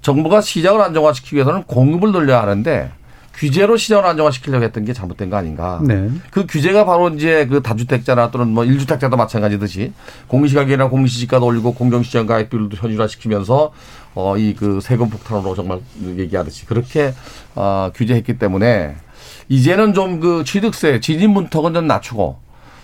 [0.00, 2.90] 정부가 시장을 안정화시키기 위해서는 공급을 늘려야 하는데
[3.34, 5.80] 규제로 시장을 안정화시키려고 했던 게 잘못된 거 아닌가.
[5.82, 6.10] 네.
[6.30, 9.92] 그 규제가 바로 이제 그 다주택자나 또는 뭐 일주택자도 마찬가지듯이
[10.26, 13.72] 공시가격이나 공시지가도 올리고 공정시장 가액비율도 현실화시키면서
[14.14, 17.14] 어 이 그 세금 폭탄으로 정말 얘기하듯이 그렇게
[17.54, 18.96] 어 규제했기 때문에
[19.48, 22.41] 이제는 좀 그 취득세 진입 문턱은 좀 낮추고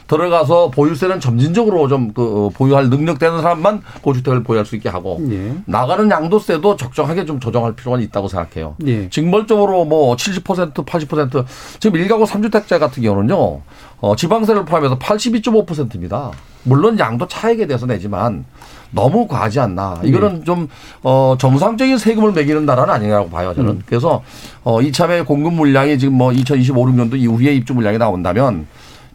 [0.08, 5.54] 들어가서 보유세는 점진적으로 좀 그 보유할 능력 되는 사람만 고주택을 보유할 수 있게 하고 예.
[5.66, 8.76] 나가는 양도세도 적정하게 좀 조정할 필요가 있다고 생각해요.
[8.86, 9.08] 예.
[9.08, 11.44] 징벌적으로 뭐 70% 80%
[11.78, 13.60] 지금 1가구 3주택자 같은 경우는요.
[14.00, 16.32] 어 지방세를 포함해서 82.5%입니다.
[16.64, 18.44] 물론 양도 차액에 대해서 내지만
[18.90, 20.00] 너무 과하지 않나.
[20.02, 20.68] 이거는 좀,
[21.02, 23.70] 어, 정상적인 세금을 매기는 나라는 아니라고 봐요, 저는.
[23.70, 23.82] 음.
[23.86, 24.22] 그래서,
[24.64, 28.66] 어, 이참에 공급 물량이 지금 뭐 2025, 6년도 이후에 입주 물량이 나온다면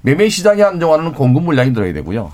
[0.03, 2.31] 매매 시장이 안정화는 공급 물량이 늘어야 되고요.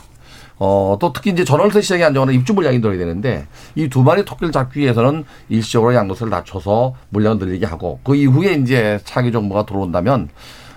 [0.58, 3.46] 어, 또 특히 이제 전월세 시장이 안정화는 입주 물량이 늘어야 되는데
[3.76, 9.00] 이 두 마리 토끼를 잡기 위해서는 일시적으로 양도세를 낮춰서 물량을 늘리게 하고 그 이후에 이제
[9.06, 10.28] 차기 정부가 들어온다면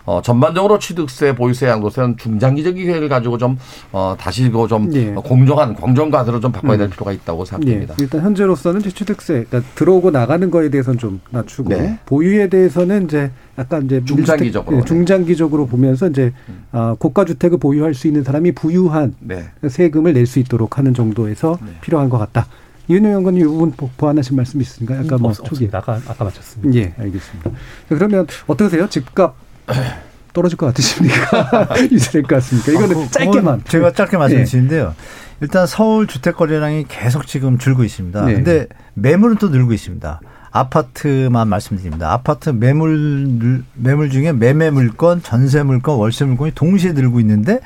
[0.04, 3.56] 어, 전반적으로 취득세, 보유세, 양도세는 중장기적인 계획을 가지고 좀,
[3.92, 5.10] 어, 다시 그좀 예.
[5.14, 6.90] 공정한, 공정과세로 좀 바꿔야 될 음.
[6.90, 7.44] 필요가 있다고 예.
[7.46, 7.94] 생각됩니다.
[8.00, 11.98] 일단 현재로서는 이제 취득세, 그러니까 들어오고 나가는 거에 대해서는 좀 낮추고 네.
[12.06, 14.84] 보유에 대해서는 이제 약간 이제 중장기적으로, 예, 네.
[14.86, 16.32] 중장기적으로 보면서 이제
[16.72, 19.44] 아, 고가 주택을 보유할 수 있는 사람이 부유한 네.
[19.68, 22.46] 세금을 낼 수 있도록 하는 정도에서 필요한 것 같다.
[22.90, 25.04] 윤호 의원님 이 부분 보- 보완하신 말씀 있으신가요?
[25.04, 25.68] 약간 뭐 없, 초기.
[25.72, 26.74] 아까 아까 마쳤습니다.
[26.80, 27.50] 예, 알겠습니다.
[27.88, 28.88] 그러면 어떠세요?
[28.88, 29.34] 집값
[30.32, 31.68] 떨어질 것 같으십니까?
[31.90, 32.72] 유지될 것 같습니까?
[32.72, 33.62] 이거는 아, 그- 짧게만.
[33.68, 34.18] 제가 짧게 예.
[34.18, 34.94] 말씀드리는데요.
[35.40, 38.24] 일단 서울 주택 거래량이 계속 지금 줄고 있습니다.
[38.24, 38.34] 네.
[38.34, 40.20] 근데 매물은 또 늘고 있습니다.
[40.54, 42.12] 아파트만 말씀드립니다.
[42.12, 47.60] 아파트 매물 늘- 매물 중에 매매 물건, 전세 물건, 월세 물건이 동시에 늘고 있는데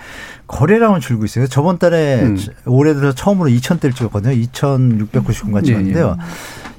[0.47, 1.49] 거래량은 줄고 있어요.
[1.49, 2.39] 저번 달에 음.
[2.65, 4.35] 올해 들어 처음으로 2,000대를 찍었거든요.
[4.35, 6.17] 2,699가 예, 찍었는데요.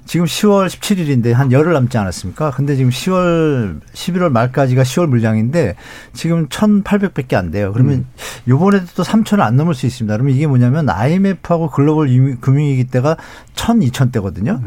[0.08, 2.52] 지금 10월 17일인데 한 열흘 남지 않았습니까?
[2.52, 5.76] 근데 지금 10월 11월 말까지가 10월 물량인데
[6.14, 7.74] 지금 1,800밖에 안 돼요.
[7.74, 8.06] 그러면
[8.48, 10.16] 요번에도 또 3,000을 안 넘을 수 있습니다.
[10.16, 12.08] 그러면 이게 뭐냐면 IMF하고 글로벌
[12.40, 13.18] 금융위기 때가
[13.56, 14.62] 1,000, 2,000대거든요.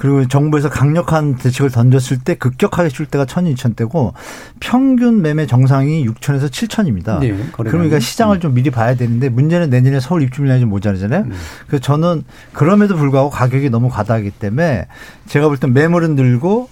[0.00, 4.14] 그리고 정부에서 강력한 대책을 던졌을 때 급격하게 줄 때가 1,000, 2,000대고
[4.58, 7.18] 평균 매매 정상이 6,000에서 7,000입니다.
[7.18, 7.36] 네.
[7.52, 11.24] 그러니까 시장을 좀 미리 봐야 되는데 문제는 내년에 서울 입주 물량이 좀 모자라잖아요.
[11.24, 11.32] 음.
[11.66, 12.24] 그래서 저는
[12.54, 14.86] 그럼에도 불구하고 가격이 너무 과다하기 때문에
[15.26, 16.70] 제가 볼 땐 매물은 늘고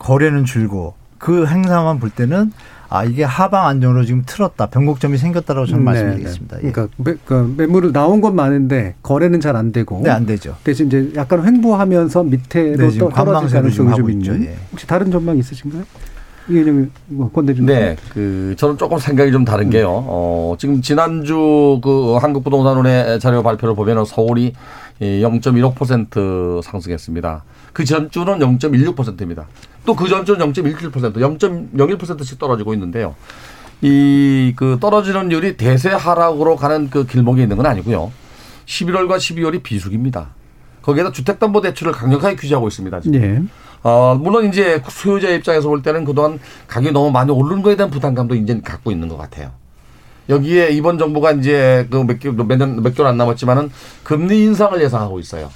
[0.00, 2.52] 거래는 줄고 그 행사만 볼 때는
[2.90, 6.56] 아 이게 하방 안정으로 지금 틀었다 변곡점이 생겼다라고 저는 네, 말씀드리겠습니다.
[6.58, 6.68] 네.
[6.68, 6.72] 예.
[6.72, 10.00] 그러니까, 매, 그러니까 매물을 나온 건 많은데 거래는 잘 안 되고.
[10.02, 10.56] 네, 안 되죠.
[10.64, 14.10] 대신 이제 약간 횡보하면서 밑에로 네, 지금 또 떨어질 가능성이 좀.
[14.10, 14.32] 있죠.
[14.34, 14.56] 예.
[14.72, 15.82] 혹시 다른 전망 있으신가요?
[17.66, 17.74] 뭐.
[17.80, 19.88] 네, 그 저는 조금 생각이 좀 다른 게요.
[19.88, 24.54] 어, 지금 지난주 그 한국부동산원의 자료 발표를 보면은 서울이
[25.00, 27.44] 0.15% 상승했습니다.
[27.72, 29.46] 그 전주는 0.16%입니다.
[29.86, 33.14] 또 그 전주는 0.17%, 0.01%씩 떨어지고 있는데요.
[33.82, 38.12] 이 그 떨어지는 율이 대세 하락으로 가는 그 길목에 있는 건 아니고요.
[38.66, 40.28] 11월과 12월이 비수기입니다.
[40.82, 43.00] 거기에다 주택담보대출을 강력하게 규제하고 있습니다.
[43.00, 43.22] 지금.
[43.22, 43.42] 예.
[43.82, 48.34] 어, 물론 이제 수요자 입장에서 볼 때는 그동안 가격이 너무 많이 오른 거에 대한 부담감도
[48.34, 49.52] 이제 갖고 있는 것 같아요.
[50.28, 53.70] 여기에 이번 정부가 이제 그 몇 개, 몇 년, 몇 개월 안 남았지만은
[54.04, 55.50] 금리 인상을 예상하고 있어요.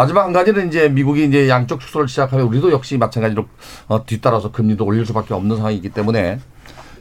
[0.00, 3.44] 마지막 한 가지는 이제 미국이 이제 양적 축소를 시작하면 우리도 역시 마찬가지로
[3.86, 6.38] 어, 뒤따라서 금리도 올릴 수밖에 없는 상황이기 때문에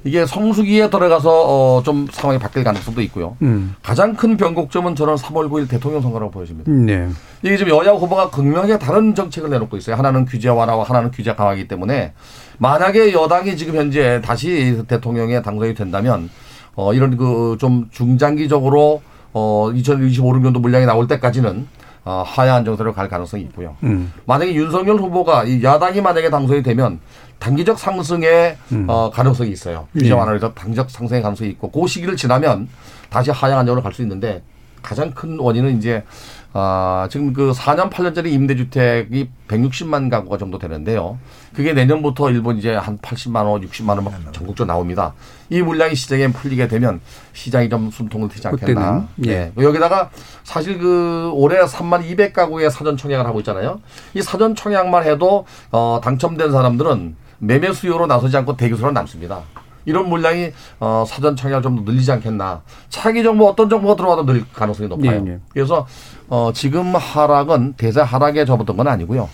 [0.04, 1.30] 이게 성수기에 들어가서
[1.78, 3.38] 어, 좀 상황이 바뀔 가능성도 있고요.
[3.42, 3.74] 음.
[3.82, 6.70] 가장 큰 변곡점은 저는 3월 9일 대통령 선거라고 보여집니다.
[6.70, 7.08] 네.
[7.42, 9.96] 이게 지금 여야 후보가 극명하게 다른 정책을 내놓고 있어요.
[9.96, 12.12] 하나는 규제 완화와 하나는 규제 강화이기 때문에
[12.58, 16.30] 만약에 여당이 지금 현재 다시 대통령에 당선이 된다면
[16.76, 23.08] 어 이런 그 좀 중장기적으로 어 2025, 6년도 물량이 나올 때까지는 어 하향 정세로 갈
[23.10, 23.76] 가능성이 있고요.
[23.84, 24.12] 음.
[24.26, 27.00] 만약에 윤석열 후보가 이 야당이 만약에 당선이 되면
[27.40, 28.86] 단기적 상승의 음.
[28.90, 29.88] 어, 가능성이 있어요.
[29.94, 30.14] 규제 예.
[30.14, 32.68] 완화에서 단기적 상승의 가능성이 있고 그 시기를 지나면
[33.10, 34.42] 다시 하향 안정으로 갈 수 있는데
[34.82, 36.04] 가장 큰 원인은 이제
[36.52, 41.20] 아, 지금 그 4년 8년짜리 임대주택이 160만 가구가 정도 되는데요.
[41.54, 45.14] 그게 내년부터 일본 이제 한 80만 원, 60만 원 막 전국적으로 나옵니다.
[45.50, 47.02] 이 물량이 시장에 풀리게 되면
[47.34, 49.08] 시장이 좀 숨통을 트지 않겠나.
[49.18, 49.52] 그때는, 예.
[49.58, 49.64] 예.
[49.64, 50.10] 여기다가
[50.44, 53.80] 사실 그 올해 3만 200 가구의 사전 청약을 하고 있잖아요.
[54.16, 59.42] 이 사전 청약만 해도 어 당첨된 사람들은 매매 수요로 나서지 않고 대기 수로 남습니다.
[59.86, 62.62] 이런 물량이 어, 사전 청약을 좀더 늘리지 않겠나.
[62.90, 65.24] 차기 정보 어떤 정보가 들어와도 늘 가능성이 높아요.
[65.26, 65.40] 예, 예.
[65.50, 65.88] 그래서
[66.30, 69.30] 어, 지금 하락은 대세 하락에 접었던 건 아니고요.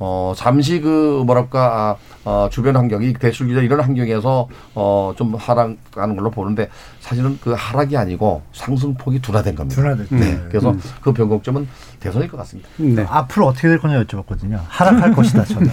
[0.00, 6.16] 어, 잠시 그 뭐랄까 아, 어, 주변 환경이 대출 규제 이런 환경에서 어, 좀 하락하는
[6.16, 6.68] 걸로 보는데
[7.00, 9.82] 사실은 그 하락이 아니고 상승폭이 둔화된 겁니다.
[9.82, 10.14] 둔화됐죠.
[10.14, 10.32] 네.
[10.32, 10.46] 음.
[10.48, 10.80] 그래서 음.
[11.00, 11.68] 그 변곡점은
[12.00, 12.68] 대선일 것 같습니다.
[12.76, 13.04] 네.
[13.08, 14.60] 앞으로 어떻게 될 거냐 여쭤봤거든요.
[14.68, 15.68] 하락할 것이다 저는.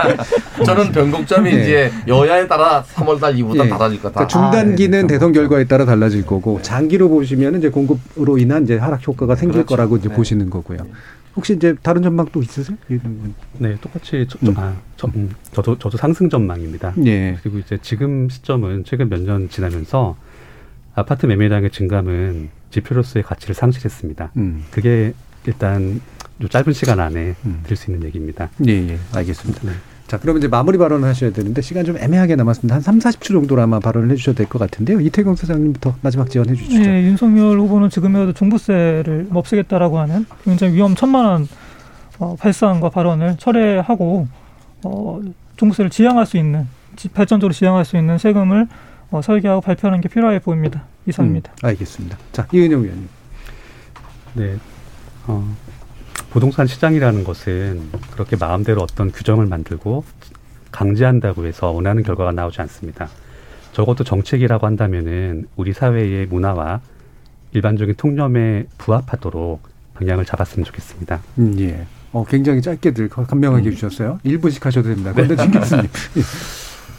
[0.64, 1.62] 저는 변곡점이 네.
[1.62, 3.68] 이제 여야에 따라 3월달 이후부터 예.
[3.68, 4.26] 달라질 거다.
[4.26, 9.34] 그러니까 중단기는 대선 결과에 따라 달라질 거고 장기로 보시면 이제 공급으로 인한 이제 하락 효과가
[9.34, 9.68] 생길 그렇죠.
[9.68, 10.14] 거라고 이제 네.
[10.14, 10.78] 보시는 거고요.
[11.36, 12.76] 혹시 이제 다른 전망 또 있으세요?
[13.58, 16.94] 네, 똑같이 저, 저, 아, 저, 음, 저도 저도 상승 전망입니다.
[17.04, 17.36] 예.
[17.42, 20.16] 그리고 이제 지금 시점은 최근 몇 년 지나면서
[20.94, 24.32] 아파트 매매량의 증감은 지표로서의 가치를 상실했습니다.
[24.38, 24.64] 음.
[24.70, 25.12] 그게
[25.46, 26.00] 일단
[26.42, 27.34] 요 짧은 시간 안에
[27.64, 28.50] 들수 있는 얘기입니다.
[28.66, 28.98] 예, 예.
[29.14, 29.60] 알겠습니다.
[29.64, 29.72] 네.
[30.06, 32.76] 자, 그러면 이제 마무리 발언을 하셔야 되는데 시간 좀 애매하게 남았습니다.
[32.76, 35.00] 한 3, 40초 정도로 아마 발언을 해 주셔도 될것 같은데요.
[35.00, 36.80] 이태경 소장님부터 마지막 지원해 주시죠.
[36.88, 41.48] 예, 윤석열 후보는 지금이라도 종부세를 없애겠다라고 하는 굉장히 위험천만한
[42.18, 44.28] 어, 발상과 발언을 철회하고
[44.84, 45.20] 어,
[45.56, 48.68] 종부세를 지양할 수 있는 지- 발전적으로 지양할 수 있는 세금을
[49.10, 50.84] 어, 설계하고 발표하는 게 필요해 보입니다.
[51.06, 51.52] 이상입니다.
[51.52, 52.16] 음, 알겠습니다.
[52.32, 53.08] 자, 이은영 위원님.
[54.34, 54.56] 네.
[55.26, 55.56] 어,
[56.30, 60.04] 부동산 시장이라는 것은 그렇게 마음대로 어떤 규정을 만들고
[60.70, 63.08] 강제한다고 해서 원하는 결과가 나오지 않습니다.
[63.72, 66.80] 적어도 정책이라고 한다면은 우리 사회의 문화와
[67.52, 69.60] 일반적인 통념에 부합하도록
[69.94, 71.20] 방향을 잡았으면 좋겠습니다.
[71.38, 71.86] 음, 예.
[72.12, 74.20] 어, 굉장히 짧게들 간명하게 해주셨어요.
[74.24, 75.12] 1분씩 하셔도 됩니다.
[75.12, 75.26] 네.
[75.26, 75.86] 건대중 교수님.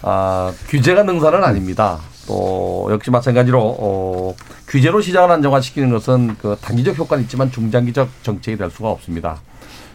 [0.03, 1.99] 아, 규제가 능사는 아닙니다.
[2.27, 4.35] 또 역시 마찬가지로 어,
[4.67, 9.39] 규제로 시장을 안정화시키는 것은 그 단기적 효과는 있지만 중장기적 정책이 될 수가 없습니다.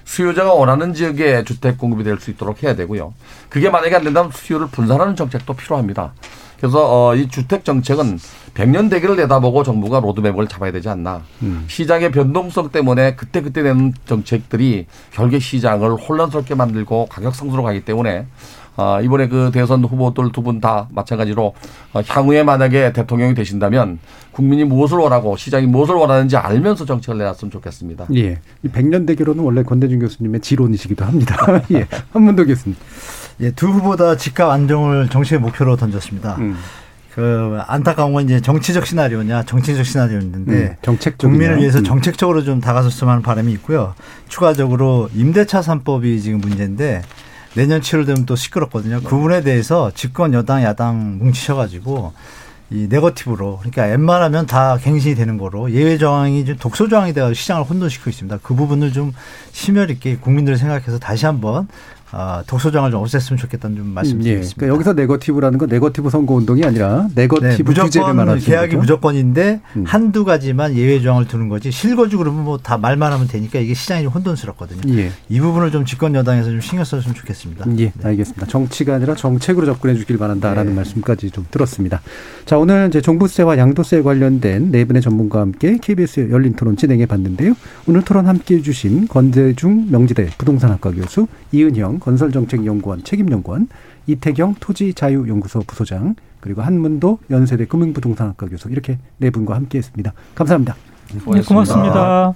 [0.05, 3.15] 수요자가 원하는 지역에 주택 공급이 될 수 있도록 해야 되고요.
[3.49, 6.13] 그게 만약에 안 된다면 수요를 분산하는 정책도 필요합니다.
[6.59, 8.19] 그래서 어, 이 주택 정책은
[8.55, 11.23] 100년 대계를 내다보고 정부가 로드맵을 잡아야 되지 않나.
[11.43, 11.65] 음.
[11.67, 18.27] 시장의 변동성 때문에 그때그때 내는 정책들이 결국 시장을 혼란스럽게 만들고 가격 상승으로 가기 때문에
[18.77, 21.55] 아, 이번에 그 대선 후보들 두 분 다 마찬가지로
[21.93, 23.99] 어, 향후에 만약에 대통령이 되신다면
[24.31, 28.07] 국민이 무엇을 원하고 시장이 무엇을 원하는지 알면서 정책을 내놨으면 좋겠습니다.
[28.17, 28.39] 예.
[28.63, 31.37] 이 백년 대결로는 원래 건대중 교수님의 지론이시기도 합니다.
[31.73, 31.87] 예.
[32.13, 32.77] 한문도 교수님.
[33.41, 36.37] 예, 두 후보 다 집값 안정을 정치의 목표로 던졌습니다.
[36.39, 36.57] 음.
[37.15, 41.31] 그 안타까운 건 이제 정치적 시나리오냐 정치적 시나리오였는데 음, 정책적이냐.
[41.31, 41.85] 국민을 위해서 음.
[41.85, 43.93] 정책적으로 좀 다가섰으면 하는 바람이 있고요.
[44.29, 47.03] 추가적으로 임대차 3법이 지금 문제인데
[47.55, 49.01] 내년 7월 되면 또 시끄럽거든요.
[49.01, 52.13] 그 부분에 대해서 집권 여당 야당 뭉치셔가지고
[52.71, 57.65] 이 네거티브로 그러니까 웬만하면 다 갱신이 되는 거로 예외 조항이 좀 독소 조항이 되어 시장을
[57.65, 58.39] 혼돈시키고 있습니다.
[58.43, 59.13] 그 부분을 좀
[59.53, 61.69] 심혈 있게 국민들을 생각해서 다시 한번
[62.13, 63.95] 아, 조항을 좀 없앴으면 좋겠다는 좀 음, 예.
[63.95, 64.57] 말씀드리겠습니다.
[64.57, 68.79] 그러니까 여기서 네거티브라는 건 네거티브 선거 운동이 아니라 네거티브 네, 규제를 말하는 계약이 거죠.
[68.79, 69.85] 무조건인데 음.
[69.87, 74.05] 한두 가지만 예외 조항을 두는 거지 실거주 그러면 뭐 다 말만 하면 되니까 이게 시장이
[74.05, 74.97] 좀 혼돈스럽거든요.
[74.97, 75.11] 예.
[75.29, 77.65] 이 부분을 좀 집권 여당에서 좀 신경 써줬으면 좋겠습니다.
[77.79, 78.47] 예, 알겠습니다.
[78.47, 80.77] 정치가 아니라 정책으로 접근해 주길 바란다라는 네.
[80.77, 82.01] 말씀까지 좀 들었습니다.
[82.45, 87.55] 자, 오늘 이제 종부세와 양도세 관련된 네 분의 전문가와 함께 KBS 열린 토론 진행해 봤는데요.
[87.87, 93.69] 오늘 토론 함께 해 주신 건재중 명지대 부동산학과 교수, 이은형 건설정책연구원 책임연구원,
[94.07, 100.13] 이태경 토지자유연구소 부소장, 그리고 한문도 연세대 금융부동산학과 교수 이렇게 네 분과 함께 했습니다.
[100.35, 100.75] 감사합니다.
[101.15, 102.35] 네, 고맙습니다.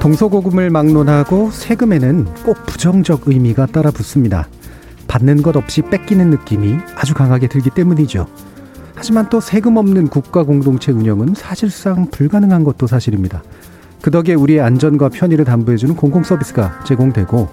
[0.00, 4.48] 동서고금을 막론하고 세금에는 꼭 부정적 의미가 따라 붙습니다.
[5.06, 8.26] 받는 것 없이 뺏기는 느낌이 아주 강하게 들기 때문이죠.
[9.02, 13.42] 하지만 또 세금 없는 국가 공동체 운영은 사실상 불가능한 것도 사실입니다.
[14.00, 17.48] 그 덕에 우리의 안전과 편의를 담보해주는 공공 서비스가 제공되고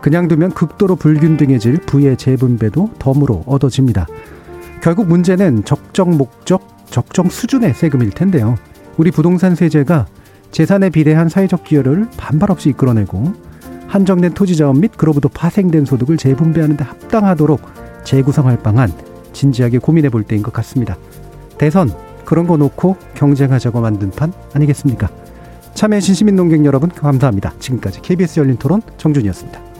[0.00, 4.06] 그냥 두면 극도로 불균등해질 부의 재분배도 덤으로 얻어집니다.
[4.80, 8.54] 결국 문제는 적정 목적, 적정 수준의 세금일 텐데요.
[8.96, 10.06] 우리 부동산 세제가
[10.52, 13.34] 재산에 비례한 사회적 기여를 반발 없이 이끌어내고
[13.88, 17.60] 한정된 토지 자원 및 그로부터 파생된 소득을 재분배하는 데 합당하도록
[18.04, 18.92] 재구성할 방안
[19.32, 20.96] 진지하게 고민해 볼 때인 것 같습니다.
[21.58, 21.90] 대선
[22.24, 25.08] 그런 거 놓고 경쟁하자고 만든 판 아니겠습니까?
[25.74, 27.54] 참여해주신 시민 농객 여러분 감사합니다.
[27.58, 29.71] 지금까지 KBS 열린 토론 정준이었습니다.